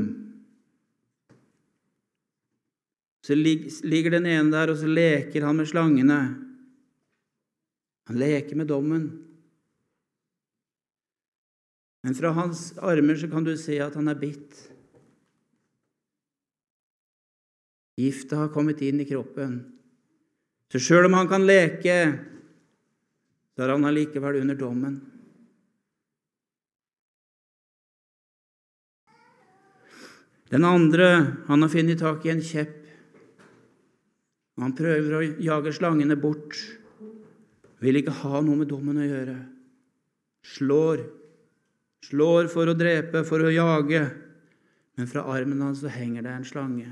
Så 3.25 3.34
ligger 3.34 4.13
den 4.13 4.27
ene 4.29 4.53
der, 4.53 4.70
og 4.70 4.77
så 4.77 4.86
leker 4.86 5.48
han 5.48 5.58
med 5.58 5.70
slangene. 5.70 6.20
Han 8.05 8.20
leker 8.22 8.60
med 8.60 8.70
dommen. 8.70 9.08
Men 12.05 12.13
fra 12.13 12.36
hans 12.38 12.67
armer 12.77 13.17
så 13.17 13.32
kan 13.32 13.48
du 13.48 13.55
se 13.58 13.79
at 13.82 13.98
han 13.98 14.12
er 14.12 14.20
bitt. 14.22 14.60
Gifta 17.98 18.44
har 18.44 18.53
kommet 18.53 18.84
inn 18.86 19.01
i 19.01 19.10
kroppen. 19.10 19.58
Så 20.70 20.84
sjøl 20.84 21.10
om 21.10 21.17
han 21.17 21.32
kan 21.32 21.50
leke, 21.50 21.98
så 23.55 23.65
er 23.65 23.74
han 23.74 23.89
allikevel 23.89 24.44
under 24.44 24.60
dommen. 24.60 25.01
Den 30.53 30.70
andre 30.70 31.10
han 31.50 31.65
har 31.65 31.74
funnet 31.74 32.05
tak 32.05 32.22
i 32.27 32.36
en 32.38 32.46
kjepp. 32.53 32.85
Han 34.62 34.76
prøver 34.76 35.18
å 35.18 35.24
jage 35.44 35.74
slangene 35.76 36.16
bort. 36.20 36.56
Vil 37.84 38.00
ikke 38.00 38.14
ha 38.22 38.40
noe 38.40 38.62
med 38.62 38.70
dommen 38.72 39.02
å 39.02 39.08
gjøre. 39.08 39.36
Slår. 40.56 41.04
Slår 42.06 42.48
for 42.54 42.72
å 42.72 42.78
drepe, 42.78 43.26
for 43.28 43.44
å 43.44 43.52
jage. 43.52 44.06
Men 44.96 45.12
fra 45.12 45.26
armen 45.34 45.64
hans 45.66 45.82
så 45.84 45.92
henger 45.92 46.24
det 46.24 46.32
en 46.32 46.48
slange. 46.48 46.88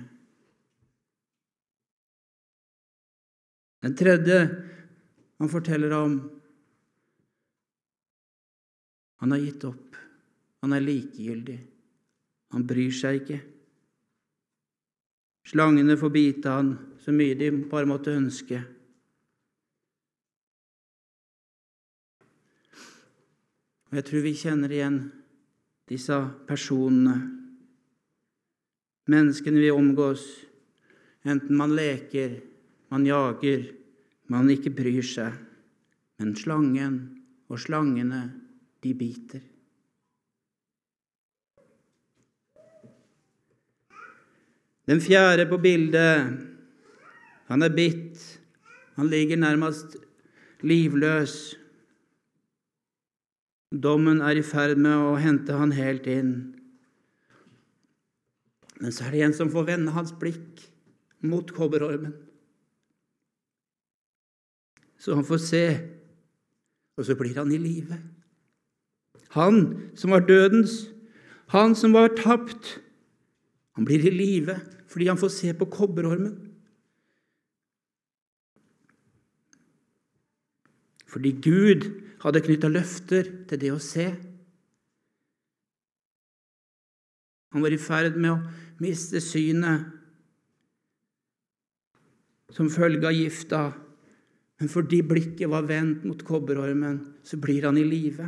Den 3.83 3.95
tredje 3.99 4.39
han 5.39 5.51
forteller 5.51 5.91
om 5.97 6.21
Han 9.23 9.31
har 9.31 9.39
gitt 9.39 9.63
opp. 9.63 9.95
Han 10.59 10.73
er 10.75 10.81
likegyldig. 10.83 11.53
Han 12.51 12.65
bryr 12.67 12.89
seg 12.91 13.21
ikke. 13.21 13.37
Slangene 15.43 15.97
får 15.99 16.11
bite 16.13 16.49
han 16.49 16.71
så 17.03 17.11
mye 17.11 17.35
de 17.35 17.49
bare 17.69 17.89
måtte 17.89 18.15
ønske. 18.15 18.61
Og 23.91 23.99
jeg 23.99 24.07
tror 24.07 24.23
vi 24.25 24.33
kjenner 24.39 24.71
igjen 24.73 24.95
disse 25.91 26.15
personene, 26.47 27.17
menneskene 29.11 29.59
vi 29.61 29.69
omgås, 29.69 30.23
enten 31.27 31.59
man 31.59 31.75
leker, 31.75 32.39
man 32.89 33.05
jager, 33.05 33.67
man 34.33 34.49
ikke 34.49 34.73
bryr 34.73 35.05
seg. 35.05 35.35
Men 36.17 36.33
slangen 36.39 36.97
og 37.51 37.59
slangene, 37.61 38.23
de 38.81 38.95
biter. 38.97 39.43
Den 44.87 44.99
fjerde 45.01 45.45
på 45.47 45.57
bildet, 45.63 46.39
han 47.47 47.63
er 47.63 47.75
bitt. 47.75 48.19
Han 48.95 49.09
ligger 49.09 49.39
nærmest 49.39 49.95
livløs. 50.61 51.55
Dommen 53.73 54.21
er 54.21 54.37
i 54.37 54.45
ferd 54.45 54.77
med 54.77 54.93
å 54.93 55.15
hente 55.17 55.55
han 55.57 55.73
helt 55.73 56.07
inn. 56.11 56.33
Men 58.81 58.93
så 58.93 59.07
er 59.07 59.15
det 59.15 59.23
en 59.25 59.35
som 59.37 59.51
får 59.53 59.69
vende 59.71 59.95
hans 59.95 60.13
blikk 60.19 60.61
mot 61.23 61.49
kobberormen. 61.55 62.13
Så 64.99 65.15
han 65.15 65.25
får 65.27 65.41
se, 65.43 65.63
og 66.97 67.07
så 67.07 67.15
blir 67.19 67.39
han 67.39 67.51
i 67.51 67.59
live. 67.59 67.97
Han 69.33 69.63
som 69.97 70.13
var 70.13 70.27
dødens, 70.27 70.83
han 71.51 71.73
som 71.75 71.95
var 71.95 72.13
tapt, 72.19 72.77
han 73.73 73.85
blir 73.87 74.05
i 74.05 74.13
live 74.13 74.57
fordi 74.91 75.07
han 75.09 75.17
får 75.17 75.31
se 75.33 75.53
på 75.57 75.69
kobberormen. 75.73 76.35
Fordi 81.09 81.31
Gud 81.41 81.87
hadde 82.21 82.41
knytta 82.45 82.69
løfter 82.69 83.29
til 83.49 83.61
det 83.61 83.71
å 83.73 83.81
se. 83.81 84.05
Han 87.53 87.61
var 87.65 87.73
i 87.73 87.81
ferd 87.81 88.17
med 88.17 88.31
å 88.33 88.39
miste 88.81 89.21
synet 89.21 89.89
som 92.53 92.69
følge 92.69 93.09
av 93.09 93.17
gifta, 93.17 93.61
men 94.61 94.69
fordi 94.69 95.01
blikket 95.05 95.49
var 95.49 95.65
vendt 95.65 96.05
mot 96.05 96.21
kobberormen, 96.25 96.99
så 97.25 97.37
blir 97.41 97.65
han 97.65 97.77
i 97.81 97.85
live. 97.85 98.27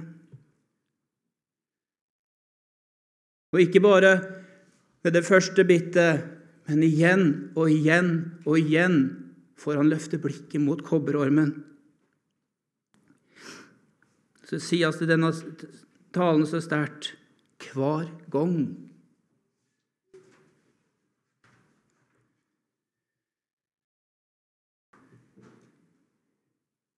Og 3.54 3.62
ikke 3.62 3.82
bare 3.86 4.16
ved 5.06 5.14
det 5.14 5.26
første 5.28 5.62
bittet, 5.68 6.24
men 6.66 6.82
igjen 6.82 7.28
og 7.54 7.70
igjen 7.70 8.16
og 8.42 8.58
igjen 8.58 8.96
får 9.62 9.78
han 9.78 9.92
løfte 9.92 10.18
blikket 10.18 10.64
mot 10.64 10.82
kobberormen. 10.82 11.52
Så 14.50 14.58
sies 14.62 14.98
det 14.98 15.12
denne 15.12 15.30
talen 16.16 16.46
så 16.50 16.58
sterkt 16.64 17.14
hver 17.70 18.10
gang. 18.34 18.58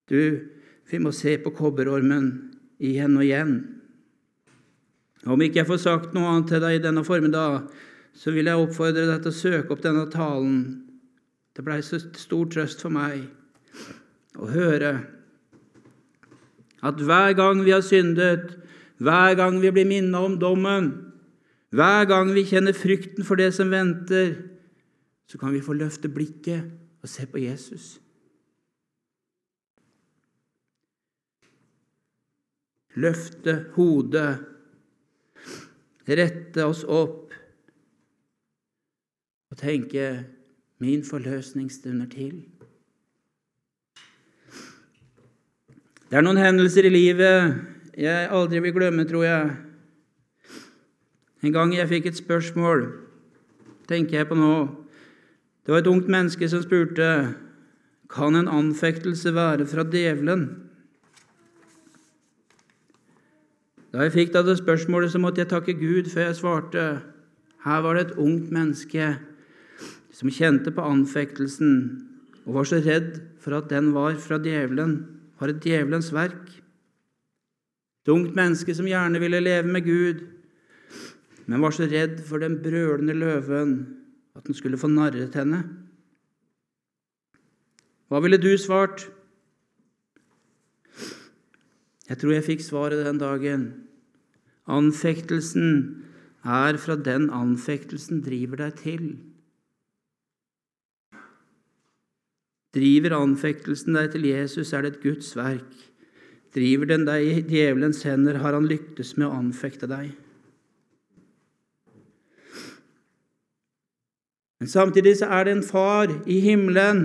Du, 0.08 0.20
vi 0.88 1.00
må 1.04 1.12
se 1.12 1.34
på 1.44 1.52
kobberormen 1.52 2.30
igjen 2.80 3.18
og 3.20 3.26
igjen. 3.26 3.52
Om 5.28 5.44
ikke 5.44 5.60
jeg 5.60 5.68
får 5.68 5.82
sagt 5.82 6.16
noe 6.16 6.30
annet 6.30 6.48
til 6.48 6.64
deg 6.64 6.78
i 6.78 6.82
denne 6.88 7.04
formiddag, 7.04 7.68
så 8.18 8.34
vil 8.34 8.50
jeg 8.50 8.58
oppfordre 8.58 9.06
deg 9.06 9.22
til 9.22 9.30
å 9.30 9.38
søke 9.38 9.74
opp 9.74 9.82
denne 9.84 10.08
talen. 10.10 10.62
Det 11.54 11.62
blei 11.66 11.78
så 11.86 12.00
stor 12.18 12.48
trøst 12.50 12.82
for 12.82 12.94
meg 12.94 13.28
å 14.38 14.48
høre 14.50 14.92
at 16.86 16.98
hver 17.02 17.34
gang 17.38 17.62
vi 17.66 17.74
har 17.74 17.82
syndet, 17.82 18.52
hver 19.02 19.34
gang 19.38 19.58
vi 19.62 19.70
blir 19.74 19.86
minnet 19.86 20.18
om 20.18 20.36
dommen, 20.38 20.90
hver 21.74 22.06
gang 22.10 22.30
vi 22.34 22.46
kjenner 22.48 22.74
frykten 22.74 23.26
for 23.26 23.38
det 23.38 23.52
som 23.54 23.70
venter, 23.70 24.34
så 25.28 25.38
kan 25.38 25.52
vi 25.54 25.62
få 25.62 25.76
løfte 25.76 26.10
blikket 26.10 26.70
og 27.02 27.10
se 27.10 27.26
på 27.28 27.42
Jesus. 27.42 27.98
Løfte 32.98 33.60
hodet, 33.76 34.38
rette 36.08 36.64
oss 36.66 36.82
opp 36.82 37.27
og 39.50 39.56
tenke 39.56 40.24
min 40.78 41.04
forløsning 41.04 41.72
stunder 41.72 42.06
til. 42.06 42.44
Det 46.08 46.16
er 46.16 46.24
noen 46.24 46.40
hendelser 46.40 46.88
i 46.88 46.92
livet 46.92 47.56
jeg 47.98 48.28
aldri 48.30 48.62
vil 48.62 48.72
glemme, 48.72 49.04
tror 49.04 49.24
jeg. 49.26 49.56
En 51.42 51.52
gang 51.52 51.74
jeg 51.74 51.88
fikk 51.90 52.06
et 52.06 52.16
spørsmål, 52.16 52.86
tenker 53.90 54.20
jeg 54.20 54.28
på 54.30 54.38
nå. 54.38 54.54
Det 55.66 55.74
var 55.74 55.82
et 55.82 55.90
ungt 55.90 56.08
menneske 56.08 56.48
som 56.48 56.62
spurte 56.62 57.34
kan 58.08 58.36
en 58.38 58.48
anfektelse 58.48 59.34
være 59.34 59.66
fra 59.68 59.84
djevelen. 59.84 60.46
Da 63.92 64.06
jeg 64.06 64.14
fikk 64.14 64.32
dette 64.32 64.56
spørsmålet, 64.56 65.12
så 65.12 65.20
måtte 65.20 65.42
jeg 65.42 65.50
takke 65.50 65.76
Gud 65.76 66.08
før 66.12 66.30
jeg 66.30 66.36
svarte. 66.36 66.86
Her 67.64 67.84
var 67.84 67.98
det 67.98 68.06
et 68.06 68.16
ungt 68.16 68.50
menneske 68.54 69.16
som 70.18 70.30
kjente 70.34 70.72
på 70.74 70.82
anfektelsen 70.82 71.74
og 72.48 72.56
var 72.56 72.66
så 72.66 72.80
redd 72.82 73.20
for 73.42 73.54
at 73.58 73.70
den 73.70 73.92
var 73.94 74.16
fra 74.22 74.40
djevelen 74.42 74.96
var 75.38 75.52
et 75.52 75.62
djevelens 75.62 76.10
verk. 76.14 76.48
Et 78.02 78.10
ungt 78.10 78.34
menneske 78.34 78.74
som 78.74 78.88
gjerne 78.88 79.20
ville 79.22 79.40
leve 79.42 79.70
med 79.70 79.84
Gud, 79.86 80.24
men 81.46 81.62
var 81.62 81.76
så 81.76 81.86
redd 81.88 82.18
for 82.26 82.42
den 82.42 82.58
brølende 82.64 83.14
løven 83.14 83.76
at 84.34 84.48
den 84.48 84.58
skulle 84.58 84.80
få 84.80 84.90
narret 84.90 85.36
henne. 85.38 85.62
Hva 88.08 88.22
ville 88.24 88.40
du 88.40 88.50
svart? 88.58 89.06
Jeg 92.08 92.18
tror 92.18 92.32
jeg 92.32 92.46
fikk 92.46 92.64
svaret 92.64 93.04
den 93.04 93.20
dagen. 93.20 93.64
Anfektelsen 94.68 95.72
er 96.44 96.78
fra 96.80 96.96
den 96.96 97.28
anfektelsen 97.34 98.22
driver 98.24 98.64
deg 98.64 98.78
til. 98.80 99.04
Driver 102.78 103.16
anfektelsen 103.18 103.98
deg 103.98 104.12
til 104.14 104.28
Jesus, 104.30 104.72
er 104.72 104.84
det 104.84 104.94
et 104.94 105.02
Guds 105.02 105.34
verk. 105.34 105.84
Driver 106.54 106.88
den 106.92 107.04
deg 107.08 107.26
i 107.26 107.42
djevelens 107.42 108.04
hender, 108.06 108.38
har 108.38 108.54
han 108.54 108.68
lyktes 108.70 109.16
med 109.18 109.26
å 109.26 109.36
anfekte 109.40 109.90
deg. 109.90 110.12
Men 114.58 114.70
samtidig 114.70 115.18
så 115.20 115.28
er 115.30 115.46
det 115.46 115.56
en 115.56 115.66
far 115.66 116.10
i 116.26 116.40
himmelen 116.42 117.02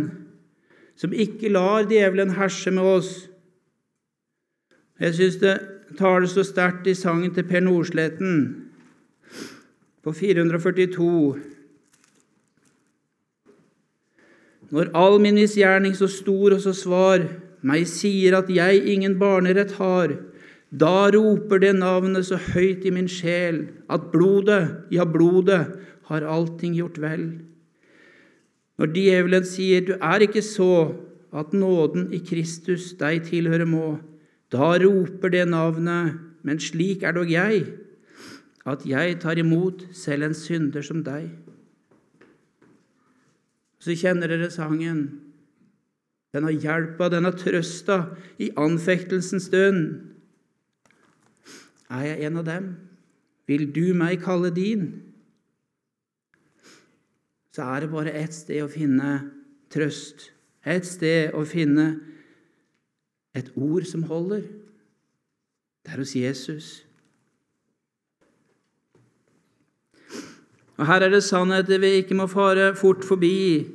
som 0.98 1.14
ikke 1.14 1.52
lar 1.54 1.86
djevelen 1.90 2.36
herse 2.38 2.72
med 2.74 2.84
oss. 2.84 3.12
Jeg 5.02 5.18
syns 5.18 5.40
det 5.42 5.56
taler 5.98 6.30
så 6.30 6.46
sterkt 6.46 6.88
i 6.90 6.96
sangen 6.98 7.34
til 7.34 7.46
Per 7.50 7.62
Nordsletten 7.66 8.38
på 10.04 10.14
442. 10.14 11.53
Når 14.74 14.90
all 14.98 15.20
min 15.22 15.38
misgjerning 15.38 15.94
så 15.94 16.08
stor 16.10 16.56
og 16.56 16.62
så 16.64 16.74
svar 16.74 17.28
meg 17.64 17.86
sier 17.88 18.34
at 18.40 18.50
jeg 18.50 18.82
ingen 18.90 19.20
barnerett 19.22 19.76
har, 19.78 20.16
da 20.74 21.12
roper 21.14 21.62
det 21.62 21.76
navnet 21.78 22.26
så 22.26 22.40
høyt 22.42 22.86
i 22.90 22.94
min 22.96 23.08
sjel 23.08 23.68
at 23.94 24.10
blodet, 24.12 24.90
ja, 24.90 25.06
blodet, 25.06 25.62
har 26.10 26.26
allting 26.28 26.74
gjort 26.76 26.98
vel. 27.00 27.22
Når 28.82 28.90
djevelen 28.98 29.46
sier 29.48 29.86
du 29.86 29.94
er 30.02 30.26
ikke 30.26 30.42
så 30.44 30.96
at 31.32 31.54
nåden 31.54 32.10
i 32.14 32.20
Kristus 32.26 32.92
deg 33.00 33.24
tilhører 33.30 33.70
må, 33.70 34.00
da 34.52 34.74
roper 34.82 35.32
det 35.34 35.46
navnet, 35.54 36.18
men 36.44 36.60
slik 36.60 37.06
er 37.06 37.16
dog 37.16 37.30
jeg, 37.32 37.64
at 38.66 38.84
jeg 38.90 39.22
tar 39.22 39.40
imot 39.40 39.86
selv 39.96 40.28
en 40.28 40.38
synder 40.38 40.84
som 40.86 41.06
deg. 41.06 41.30
Så 43.84 43.96
kjenner 44.00 44.32
dere 44.32 44.48
sangen. 44.54 45.04
Den 46.34 46.48
har 46.48 46.56
hjelpa, 46.56 47.10
den 47.12 47.28
har 47.28 47.36
trøsta 47.38 47.98
i 48.42 48.50
anfektelsens 48.58 49.50
stund. 49.52 49.84
Er 51.92 52.08
jeg 52.08 52.30
en 52.30 52.40
av 52.42 52.48
dem? 52.48 52.70
Vil 53.46 53.68
du 53.76 53.92
meg 53.98 54.24
kalle 54.24 54.54
din? 54.56 54.88
Så 57.54 57.68
er 57.68 57.84
det 57.84 57.92
bare 57.92 58.16
ett 58.18 58.34
sted 58.34 58.64
å 58.64 58.72
finne 58.72 59.12
trøst, 59.74 60.32
ett 60.66 60.88
sted 60.88 61.36
å 61.38 61.44
finne 61.46 62.00
et 63.38 63.52
ord 63.54 63.86
som 63.86 64.08
holder. 64.10 64.48
Det 65.84 65.94
er 65.94 66.02
hos 66.02 66.16
Jesus. 66.18 66.72
Og 70.78 70.88
Her 70.90 71.06
er 71.06 71.14
det 71.14 71.24
sannheter 71.24 71.82
vi 71.82 72.00
ikke 72.02 72.18
må 72.18 72.28
fare 72.32 72.72
fort 72.76 73.06
forbi. 73.06 73.68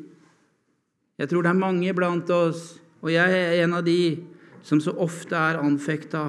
Jeg 1.19 1.31
tror 1.31 1.43
det 1.45 1.53
er 1.53 1.61
mange 1.61 1.95
blant 1.95 2.31
oss, 2.31 2.79
og 3.03 3.13
jeg 3.13 3.39
er 3.39 3.63
en 3.63 3.77
av 3.79 3.85
de, 3.87 4.19
som 4.63 4.81
så 4.83 4.95
ofte 4.99 5.37
er 5.39 5.61
anfekta. 5.63 6.25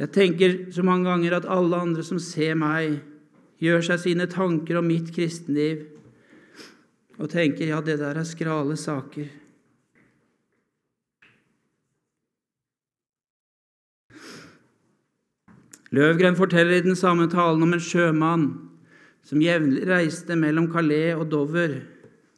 Jeg 0.00 0.10
tenker 0.12 0.56
så 0.74 0.82
mange 0.84 1.08
ganger 1.08 1.38
at 1.38 1.48
alle 1.48 1.78
andre 1.78 2.04
som 2.04 2.20
ser 2.20 2.56
meg, 2.58 3.00
gjør 3.62 3.84
seg 3.86 4.00
sine 4.02 4.26
tanker 4.28 4.80
om 4.80 4.88
mitt 4.90 5.12
kristenliv 5.14 5.86
og 7.14 7.30
tenker 7.30 7.70
ja, 7.70 7.78
det 7.80 8.00
der 8.00 8.18
er 8.18 8.26
skrale 8.26 8.76
saker. 8.76 9.28
Løvgren 15.94 16.34
forteller 16.34 16.80
i 16.80 16.86
den 16.86 16.96
samme 16.98 17.28
talen 17.30 17.62
om 17.62 17.74
en 17.76 17.82
sjømann 17.82 18.46
som 19.24 19.42
jevnlig 19.42 19.84
reiste 19.86 20.34
mellom 20.38 20.66
Calais 20.72 21.14
og 21.14 21.28
Dover 21.30 21.76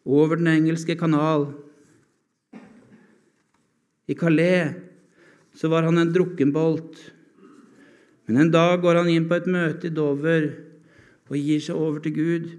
over 0.05 0.37
Den 0.37 0.51
engelske 0.51 0.97
kanal. 0.99 1.49
I 4.07 4.15
Calais 4.15 4.75
så 5.57 5.71
var 5.73 5.87
han 5.89 5.99
en 5.99 6.13
drukkenbolt. 6.13 6.99
Men 8.27 8.43
en 8.43 8.53
dag 8.53 8.83
går 8.83 9.01
han 9.01 9.09
inn 9.11 9.29
på 9.31 9.39
et 9.39 9.49
møte 9.49 9.89
i 9.89 9.95
Dover 9.95 10.51
og 11.31 11.39
gir 11.39 11.63
seg 11.63 11.79
over 11.79 12.03
til 12.05 12.15
Gud. 12.19 12.51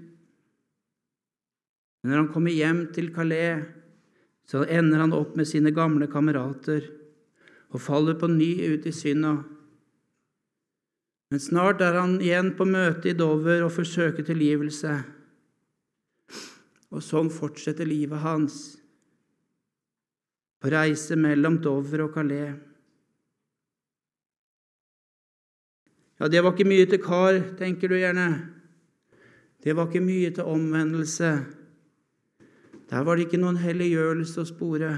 Men 2.02 2.10
når 2.10 2.22
han 2.24 2.32
kommer 2.32 2.56
hjem 2.56 2.88
til 2.96 3.12
Calais, 3.14 3.68
så 4.48 4.64
ender 4.64 5.04
han 5.04 5.14
opp 5.14 5.36
med 5.36 5.46
sine 5.46 5.70
gamle 5.76 6.08
kamerater 6.10 6.88
og 7.68 7.84
faller 7.84 8.16
på 8.18 8.32
ny 8.32 8.50
ut 8.72 8.88
i 8.88 8.94
synda. 8.96 9.36
Men 11.28 11.40
snart 11.44 11.82
er 11.84 11.98
han 12.00 12.16
igjen 12.24 12.54
på 12.56 12.64
møte 12.64 13.10
i 13.10 13.16
Dover 13.16 13.66
og 13.66 13.74
forsøker 13.74 14.24
tilgivelse. 14.24 14.94
Og 16.88 17.04
sånn 17.04 17.28
fortsetter 17.28 17.88
livet 17.88 18.22
hans, 18.22 18.78
på 20.58 20.72
reise 20.72 21.18
mellom 21.20 21.60
Dover 21.62 22.06
og 22.06 22.14
Calais. 22.16 22.56
Ja, 26.18 26.26
det 26.26 26.40
var 26.42 26.56
ikke 26.56 26.66
mye 26.66 26.88
til 26.90 26.98
kar, 27.04 27.36
tenker 27.60 27.92
du 27.92 27.98
gjerne. 28.00 28.30
Det 29.62 29.76
var 29.76 29.86
ikke 29.86 30.02
mye 30.02 30.32
til 30.34 30.48
omvendelse. 30.48 31.30
Der 32.88 33.04
var 33.04 33.14
det 33.14 33.28
ikke 33.28 33.38
noen 33.38 33.60
helliggjørelse 33.60 34.42
å 34.42 34.48
spore. 34.48 34.92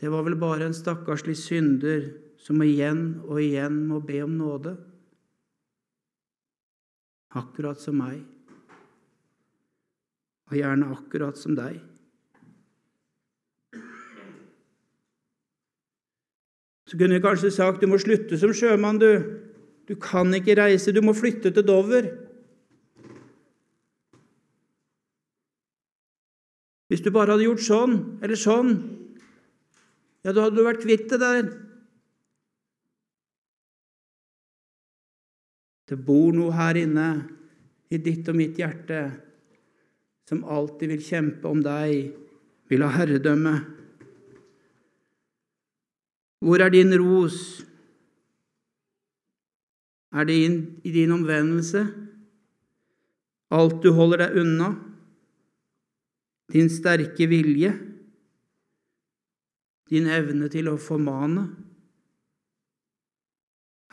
Det 0.00 0.10
var 0.10 0.24
vel 0.26 0.38
bare 0.40 0.66
en 0.66 0.74
stakkarslig 0.74 1.36
synder 1.38 2.08
som 2.46 2.62
igjen 2.62 3.24
og 3.26 3.40
igjen 3.42 3.80
må 3.88 3.98
be 4.06 4.20
om 4.22 4.36
nåde. 4.38 4.76
Akkurat 7.36 7.80
som 7.82 7.98
meg, 7.98 8.20
og 10.46 10.54
gjerne 10.54 10.92
akkurat 10.94 11.38
som 11.40 11.56
deg. 11.58 11.80
Så 16.86 16.94
kunne 16.94 17.18
jeg 17.18 17.24
kanskje 17.24 17.50
sagt 17.50 17.82
du 17.82 17.90
må 17.90 17.98
slutte 17.98 18.38
som 18.38 18.54
sjømann, 18.54 19.02
du. 19.02 19.10
Du 19.86 19.94
kan 20.02 20.30
ikke 20.34 20.56
reise, 20.58 20.94
du 20.94 21.02
må 21.02 21.14
flytte 21.18 21.50
til 21.54 21.66
Dover. 21.66 22.08
Hvis 26.86 27.02
du 27.02 27.10
bare 27.10 27.34
hadde 27.34 27.46
gjort 27.46 27.66
sånn 27.66 27.94
eller 28.22 28.38
sånn, 28.38 28.76
ja, 30.22 30.30
da 30.30 30.46
hadde 30.46 30.58
du 30.58 30.66
vært 30.66 30.82
kvitt 30.86 31.10
det 31.10 31.18
der. 31.22 31.48
Det 35.86 35.98
bor 36.02 36.34
noe 36.34 36.54
her 36.56 36.78
inne 36.80 37.08
i 37.94 37.98
ditt 38.02 38.26
og 38.30 38.38
mitt 38.38 38.58
hjerte 38.58 39.04
som 40.26 40.42
alltid 40.42 40.90
vil 40.90 41.04
kjempe 41.06 41.46
om 41.46 41.60
deg, 41.62 42.10
vil 42.66 42.82
ha 42.82 42.90
herredømme. 42.96 43.54
Hvor 46.42 46.62
er 46.62 46.72
din 46.74 46.90
ros? 46.98 47.62
Er 50.10 50.26
det 50.26 50.34
i 50.82 50.92
din 50.94 51.14
omvendelse? 51.14 51.84
Alt 53.54 53.78
du 53.84 53.92
holder 53.94 54.24
deg 54.24 54.40
unna? 54.42 54.72
Din 56.50 56.70
sterke 56.70 57.28
vilje? 57.30 57.70
Din 59.86 60.10
evne 60.10 60.50
til 60.50 60.72
å 60.72 60.74
formane? 60.82 61.46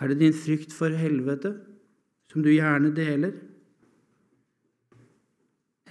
Er 0.02 0.10
det 0.10 0.18
din 0.24 0.34
frykt 0.34 0.74
for 0.74 0.90
helvete? 0.98 1.54
Som 2.32 2.44
du 2.46 2.52
gjerne 2.54 2.94
deler? 2.96 3.36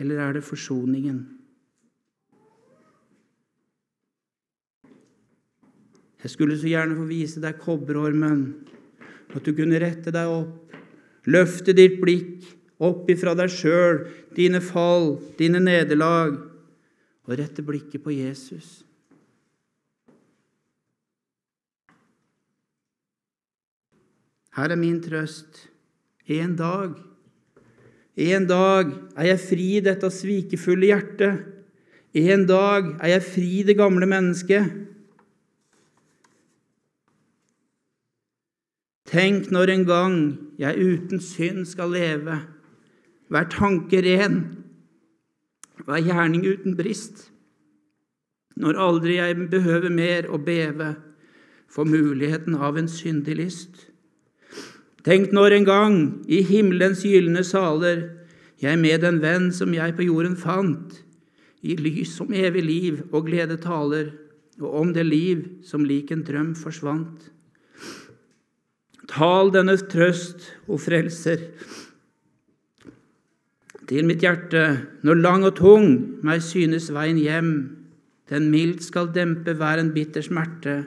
Eller 0.00 0.22
er 0.24 0.38
det 0.38 0.44
forsoningen? 0.46 1.20
Jeg 6.22 6.30
skulle 6.30 6.56
så 6.58 6.70
gjerne 6.70 6.94
få 6.94 7.08
vise 7.08 7.42
deg 7.42 7.58
kobberormen, 7.58 8.44
at 9.34 9.42
du 9.42 9.50
kunne 9.56 9.80
rette 9.82 10.12
deg 10.14 10.30
opp, 10.30 10.76
løfte 11.26 11.74
ditt 11.74 11.98
blikk 12.02 12.46
opp 12.82 13.10
ifra 13.10 13.34
deg 13.38 13.50
sjøl, 13.50 14.04
dine 14.34 14.62
fall, 14.62 15.16
dine 15.38 15.60
nederlag, 15.62 16.38
og 17.26 17.36
rette 17.38 17.62
blikket 17.66 18.02
på 18.02 18.14
Jesus. 18.14 18.80
Her 24.52 24.74
er 24.74 24.76
min 24.76 24.98
trøst. 25.02 25.71
En 26.30 26.54
dag, 26.56 26.94
en 28.14 28.46
dag 28.46 28.92
er 29.16 29.32
jeg 29.32 29.40
fri 29.42 29.66
i 29.78 29.82
dette 29.82 30.10
svikefulle 30.12 30.92
hjertet. 30.92 31.42
En 32.14 32.46
dag 32.46 32.92
er 33.00 33.16
jeg 33.16 33.24
fri 33.26 33.50
i 33.58 33.66
det 33.66 33.78
gamle 33.80 34.06
mennesket. 34.06 34.68
Tenk 39.12 39.50
når 39.52 39.74
en 39.74 39.86
gang 39.88 40.16
jeg 40.60 40.78
uten 40.78 41.20
synd 41.20 41.66
skal 41.68 41.90
leve, 41.92 42.38
hver 43.28 43.48
tanke 43.52 44.00
ren, 44.04 44.38
hver 45.84 46.04
gjerning 46.04 46.46
uten 46.46 46.76
brist. 46.78 47.32
Når 48.56 48.78
aldri 48.78 49.18
jeg 49.18 49.48
behøver 49.50 49.92
mer 49.92 50.28
å 50.30 50.38
beve 50.40 50.94
for 51.72 51.88
muligheten 51.88 52.54
av 52.54 52.78
en 52.78 52.88
syndig 52.88 53.36
lyst. 53.40 53.91
Tenk 55.02 55.32
når 55.34 55.56
en 55.56 55.66
gang, 55.66 55.96
i 56.30 56.42
himmelens 56.46 57.02
gylne 57.02 57.42
saler, 57.46 58.04
jeg 58.62 58.78
med 58.78 59.02
en 59.04 59.18
venn 59.22 59.48
som 59.54 59.74
jeg 59.74 59.96
på 59.98 60.06
jorden 60.06 60.36
fant, 60.38 61.00
i 61.62 61.74
lys 61.78 62.14
om 62.22 62.30
evig 62.34 62.62
liv 62.62 63.00
og 63.10 63.26
glede 63.26 63.58
taler, 63.62 64.12
og 64.62 64.74
om 64.78 64.92
det 64.94 65.06
liv 65.06 65.42
som 65.66 65.82
lik 65.86 66.12
en 66.14 66.22
drøm 66.26 66.52
forsvant. 66.58 67.30
Tal 69.10 69.50
denne 69.54 69.74
trøst, 69.90 70.52
o 70.70 70.78
Frelser, 70.78 71.48
til 73.90 74.06
mitt 74.06 74.22
hjerte, 74.22 74.62
når 75.02 75.18
lang 75.20 75.42
og 75.44 75.56
tung 75.58 75.88
meg 76.24 76.44
synes 76.46 76.92
veien 76.94 77.18
hjem, 77.18 77.50
den 78.30 78.46
mildt 78.54 78.86
skal 78.86 79.10
dempe 79.12 79.52
hver 79.58 79.82
en 79.82 79.90
bitter 79.92 80.24
smerte 80.24 80.78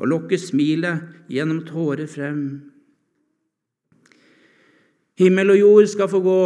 og 0.00 0.08
lokke 0.10 0.38
smilet 0.40 1.28
gjennom 1.30 1.60
tårer 1.68 2.08
frem. 2.10 2.42
Himmel 5.20 5.52
og 5.52 5.58
jord 5.58 5.86
skal 5.92 6.08
få 6.08 6.22
gå, 6.24 6.42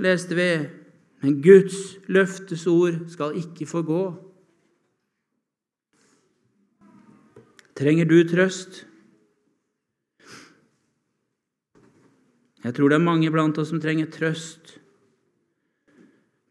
leste 0.00 0.36
vi, 0.38 0.50
men 1.20 1.40
Guds 1.44 1.98
løftesord 2.08 3.02
skal 3.12 3.34
ikke 3.36 3.66
få 3.68 3.82
gå. 3.84 4.04
Trenger 7.76 8.08
du 8.08 8.16
trøst? 8.24 8.86
Jeg 12.64 12.76
tror 12.76 12.88
det 12.88 12.96
er 12.96 13.04
mange 13.04 13.30
blant 13.32 13.60
oss 13.60 13.68
som 13.72 13.84
trenger 13.84 14.08
trøst. 14.12 14.78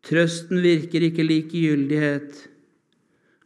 Trøsten 0.06 0.62
virker 0.62 1.10
ikke 1.10 1.26
likegyldighet 1.26 2.46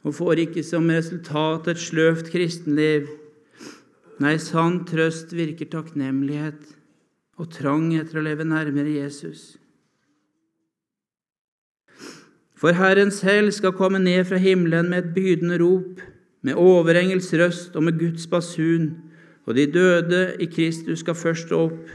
og 0.03 0.15
får 0.19 0.43
ikke 0.49 0.67
som 0.67 0.91
resultat 0.91 1.71
et 1.71 1.79
sløvt 1.79 2.31
kristenliv. 2.35 3.07
Nei, 4.19 4.35
sann 4.43 4.81
trøst 4.87 5.31
virker 5.35 5.71
takknemlighet 5.71 6.82
og 7.39 7.49
trang 7.51 7.91
etter 7.97 8.19
å 8.19 8.25
leve 8.25 8.45
nærmere 8.45 8.93
Jesus. 8.99 9.53
For 12.63 12.71
Herren 12.77 13.11
selv 13.11 13.51
skal 13.51 13.75
komme 13.75 13.99
ned 13.99 14.23
fra 14.29 14.37
himmelen 14.39 14.87
med 14.89 15.01
et 15.01 15.13
bydende 15.15 15.57
rop, 15.59 15.99
med 16.43 16.59
overengels 16.59 17.33
røst 17.35 17.75
og 17.75 17.83
med 17.83 17.99
Guds 17.99 18.27
basun, 18.27 18.93
og 19.45 19.57
de 19.57 19.65
døde 19.67 20.21
i 20.39 20.47
Kristus 20.47 21.01
skal 21.03 21.17
først 21.19 21.49
stå 21.49 21.65
opp. 21.65 21.91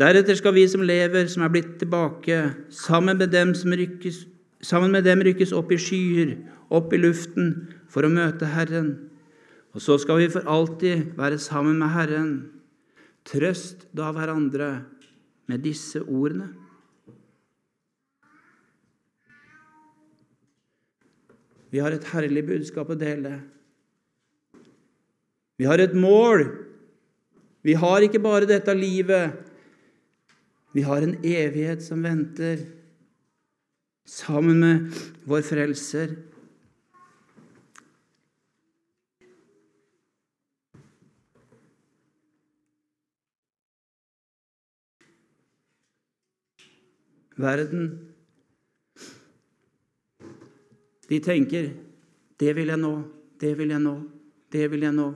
Deretter 0.00 0.34
skal 0.34 0.54
vi 0.56 0.64
som 0.68 0.82
lever, 0.82 1.26
som 1.28 1.44
er 1.44 1.52
blitt 1.52 1.76
tilbake, 1.78 2.40
sammen 2.70 3.18
med 3.18 3.30
dem, 3.30 3.52
rykkes, 3.52 4.24
sammen 4.62 4.90
med 4.90 5.04
dem 5.04 5.22
rykkes 5.22 5.52
opp 5.52 5.70
i 5.70 5.78
skyer, 5.78 6.34
opp 6.70 6.94
i 6.94 6.98
luften, 6.98 7.68
for 7.90 8.06
å 8.06 8.10
møte 8.10 8.48
Herren. 8.50 8.94
Og 9.74 9.84
så 9.84 9.98
skal 10.02 10.18
vi 10.22 10.30
for 10.32 10.46
alltid 10.50 11.12
være 11.18 11.38
sammen 11.38 11.78
med 11.78 11.94
Herren. 11.94 12.32
Trøst 13.30 13.86
da 13.94 14.08
hverandre 14.14 14.70
med 15.50 15.62
disse 15.62 16.02
ordene. 16.02 16.48
Vi 21.70 21.78
har 21.78 21.94
et 21.94 22.08
herlig 22.10 22.42
budskap 22.48 22.90
å 22.90 22.98
dele. 22.98 23.36
Vi 25.60 25.68
har 25.68 25.78
et 25.78 25.94
mål. 25.94 26.48
Vi 27.62 27.76
har 27.78 28.02
ikke 28.02 28.22
bare 28.24 28.48
dette 28.50 28.74
livet. 28.74 29.36
Vi 30.74 30.82
har 30.86 31.02
en 31.04 31.14
evighet 31.22 31.82
som 31.82 32.02
venter, 32.02 32.62
sammen 34.06 34.58
med 34.62 35.00
vår 35.28 35.42
Frelser. 35.46 36.14
Verden. 47.40 48.10
De 51.08 51.18
tenker 51.18 51.72
'Det 52.38 52.56
vil 52.56 52.66
jeg 52.66 52.78
nå. 52.78 53.02
Det 53.40 53.58
vil 53.58 53.68
jeg 53.68 53.80
nå. 53.80 54.02
Det 54.52 54.70
vil 54.70 54.80
jeg 54.80 54.92
nå'. 54.92 55.14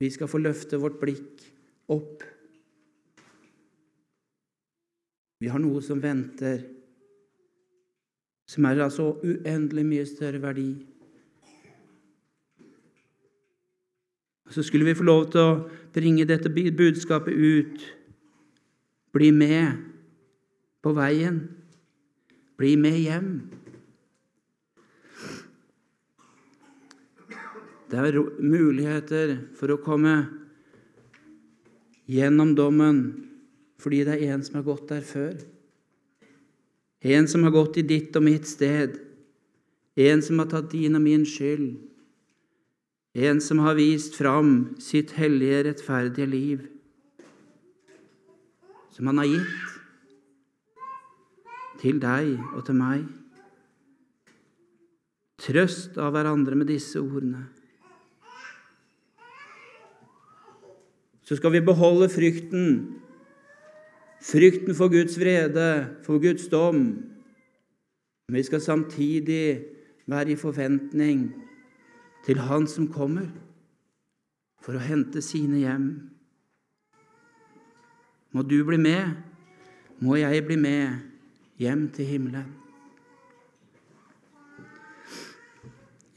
Vi 0.00 0.10
skal 0.10 0.28
få 0.28 0.38
løfte 0.38 0.78
vårt 0.80 1.00
blikk 1.00 1.42
opp. 1.88 2.22
Vi 5.40 5.48
har 5.48 5.58
noe 5.58 5.82
som 5.82 6.02
venter, 6.02 6.62
som 8.48 8.64
er 8.64 8.80
altså 8.80 9.12
uendelig 9.24 9.84
mye 9.86 10.06
større 10.06 10.40
verdi. 10.42 10.70
Så 14.50 14.62
skulle 14.62 14.84
vi 14.84 14.94
få 14.94 15.06
lov 15.06 15.30
til 15.30 15.40
å 15.40 15.58
bringe 15.94 16.26
dette 16.26 16.50
budskapet 16.50 17.36
ut. 17.36 17.99
Bli 19.12 19.30
med 19.34 19.80
på 20.82 20.92
veien. 20.96 21.40
Bli 22.60 22.76
med 22.76 22.98
hjem. 23.00 23.30
Det 27.90 27.98
er 27.98 28.20
muligheter 28.38 29.34
for 29.58 29.74
å 29.74 29.80
komme 29.82 30.14
gjennom 32.10 32.54
dommen 32.54 33.00
fordi 33.80 34.04
det 34.06 34.18
er 34.18 34.34
en 34.34 34.42
som 34.44 34.60
har 34.60 34.66
gått 34.68 34.90
der 34.92 35.02
før. 35.06 35.38
En 37.00 37.26
som 37.28 37.46
har 37.46 37.54
gått 37.54 37.78
i 37.80 37.86
ditt 37.86 38.16
og 38.18 38.26
mitt 38.26 38.46
sted. 38.46 38.98
En 39.96 40.20
som 40.22 40.38
har 40.42 40.50
tatt 40.52 40.68
din 40.74 40.98
og 40.98 41.02
min 41.02 41.24
skyld. 41.26 41.78
En 43.16 43.40
som 43.42 43.62
har 43.64 43.78
vist 43.78 44.14
fram 44.14 44.76
sitt 44.78 45.16
hellige, 45.16 45.64
rettferdige 45.66 46.28
liv, 46.30 46.68
som 48.90 49.06
han 49.10 49.18
har 49.22 49.30
gitt 49.30 49.80
til 51.80 52.00
deg 52.02 52.36
og 52.52 52.64
til 52.66 52.76
meg. 52.76 53.06
Trøst 55.40 55.96
av 55.96 56.12
hverandre 56.12 56.58
med 56.58 56.68
disse 56.68 57.00
ordene. 57.00 57.46
Så 61.24 61.38
skal 61.38 61.54
vi 61.54 61.62
beholde 61.64 62.10
frykten, 62.10 62.96
frykten 64.20 64.74
for 64.74 64.92
Guds 64.92 65.14
vrede, 65.20 65.70
for 66.04 66.20
Guds 66.20 66.48
dom. 66.50 66.82
Men 68.28 68.36
vi 68.36 68.42
skal 68.42 68.60
samtidig 68.60 69.64
være 70.10 70.34
i 70.34 70.36
forventning 70.36 71.30
til 72.26 72.38
Han 72.38 72.66
som 72.66 72.90
kommer 72.92 73.30
for 74.60 74.76
å 74.76 74.82
hente 74.82 75.22
sine 75.24 75.62
hjem. 75.62 76.09
Må 78.32 78.42
du 78.42 78.60
bli 78.64 78.78
med, 78.78 79.16
må 80.00 80.16
jeg 80.16 80.44
bli 80.46 80.56
med 80.56 81.00
hjem 81.58 81.88
til 81.92 82.06
himmelen. 82.06 82.46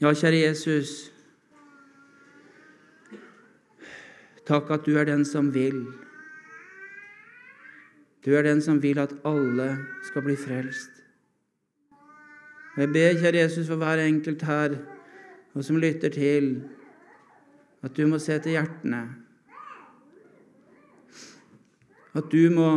Ja, 0.00 0.12
kjære 0.12 0.40
Jesus, 0.44 1.10
takk 4.46 4.70
at 4.74 4.86
du 4.86 4.94
er 5.00 5.08
den 5.08 5.24
som 5.24 5.48
vil. 5.54 5.84
Du 8.24 8.32
er 8.34 8.46
den 8.46 8.62
som 8.62 8.82
vil 8.82 8.98
at 8.98 9.14
alle 9.24 9.68
skal 10.08 10.24
bli 10.26 10.36
frelst. 10.36 11.02
Jeg 12.76 12.90
ber, 12.92 13.20
kjære 13.20 13.42
Jesus, 13.42 13.66
for 13.66 13.80
hver 13.80 14.02
enkelt 14.02 14.42
her 14.42 14.78
og 15.54 15.64
som 15.64 15.76
lytter 15.76 16.10
til, 16.10 16.62
at 17.82 17.96
du 17.96 18.06
må 18.06 18.18
se 18.18 18.38
til 18.38 18.56
hjertene. 18.56 19.23
At 22.14 22.30
du 22.30 22.46
må 22.54 22.68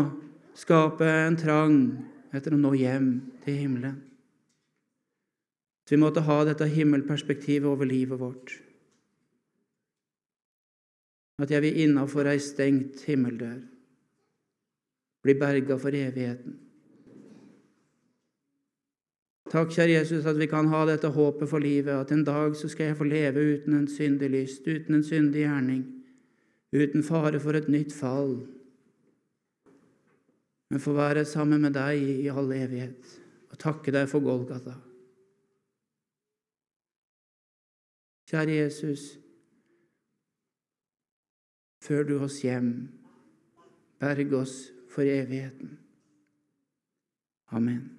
skape 0.57 1.05
en 1.05 1.37
trang 1.37 1.79
etter 2.35 2.55
å 2.55 2.59
nå 2.59 2.73
hjem 2.77 3.09
til 3.45 3.59
himmelen. 3.61 3.99
At 5.85 5.93
vi 5.93 5.99
måtte 6.01 6.25
ha 6.25 6.41
dette 6.43 6.67
himmelperspektivet 6.67 7.69
over 7.69 7.87
livet 7.87 8.19
vårt. 8.19 8.57
At 11.37 11.53
jeg 11.53 11.63
vil 11.63 11.83
innafor 11.85 12.27
ei 12.27 12.41
stengt 12.41 13.05
himmeldør 13.05 13.59
bli 15.23 15.35
berga 15.37 15.77
for 15.77 15.93
evigheten. 15.95 16.57
Takk, 19.47 19.71
kjære 19.71 19.93
Jesus, 19.93 20.25
at 20.27 20.35
vi 20.39 20.49
kan 20.51 20.67
ha 20.73 20.81
dette 20.89 21.07
håpet 21.13 21.47
for 21.47 21.63
livet, 21.63 21.93
at 21.93 22.11
en 22.11 22.25
dag 22.27 22.55
så 22.55 22.67
skal 22.67 22.89
jeg 22.89 22.97
få 22.99 23.07
leve 23.07 23.43
uten 23.53 23.77
en 23.77 23.87
syndig 23.87 24.29
lyst, 24.33 24.67
uten 24.67 24.97
en 24.97 25.05
syndig 25.07 25.45
gjerning, 25.45 25.85
uten 26.75 27.03
fare 27.03 27.39
for 27.39 27.55
et 27.55 27.69
nytt 27.71 27.95
fall, 27.95 28.41
men 30.69 30.83
få 30.83 30.93
være 30.97 31.25
sammen 31.25 31.61
med 31.63 31.75
deg 31.77 32.01
i 32.01 32.27
all 32.31 32.51
evighet 32.51 33.15
og 33.51 33.59
takke 33.61 33.93
deg 33.95 34.09
for 34.11 34.23
Golgata. 34.23 34.75
Kjære 38.27 38.57
Jesus, 38.59 39.05
før 41.83 42.03
du 42.03 42.17
oss 42.19 42.41
hjem, 42.43 42.73
berg 43.99 44.33
oss 44.35 44.57
for 44.91 45.07
evigheten. 45.07 45.77
Amen. 47.55 47.96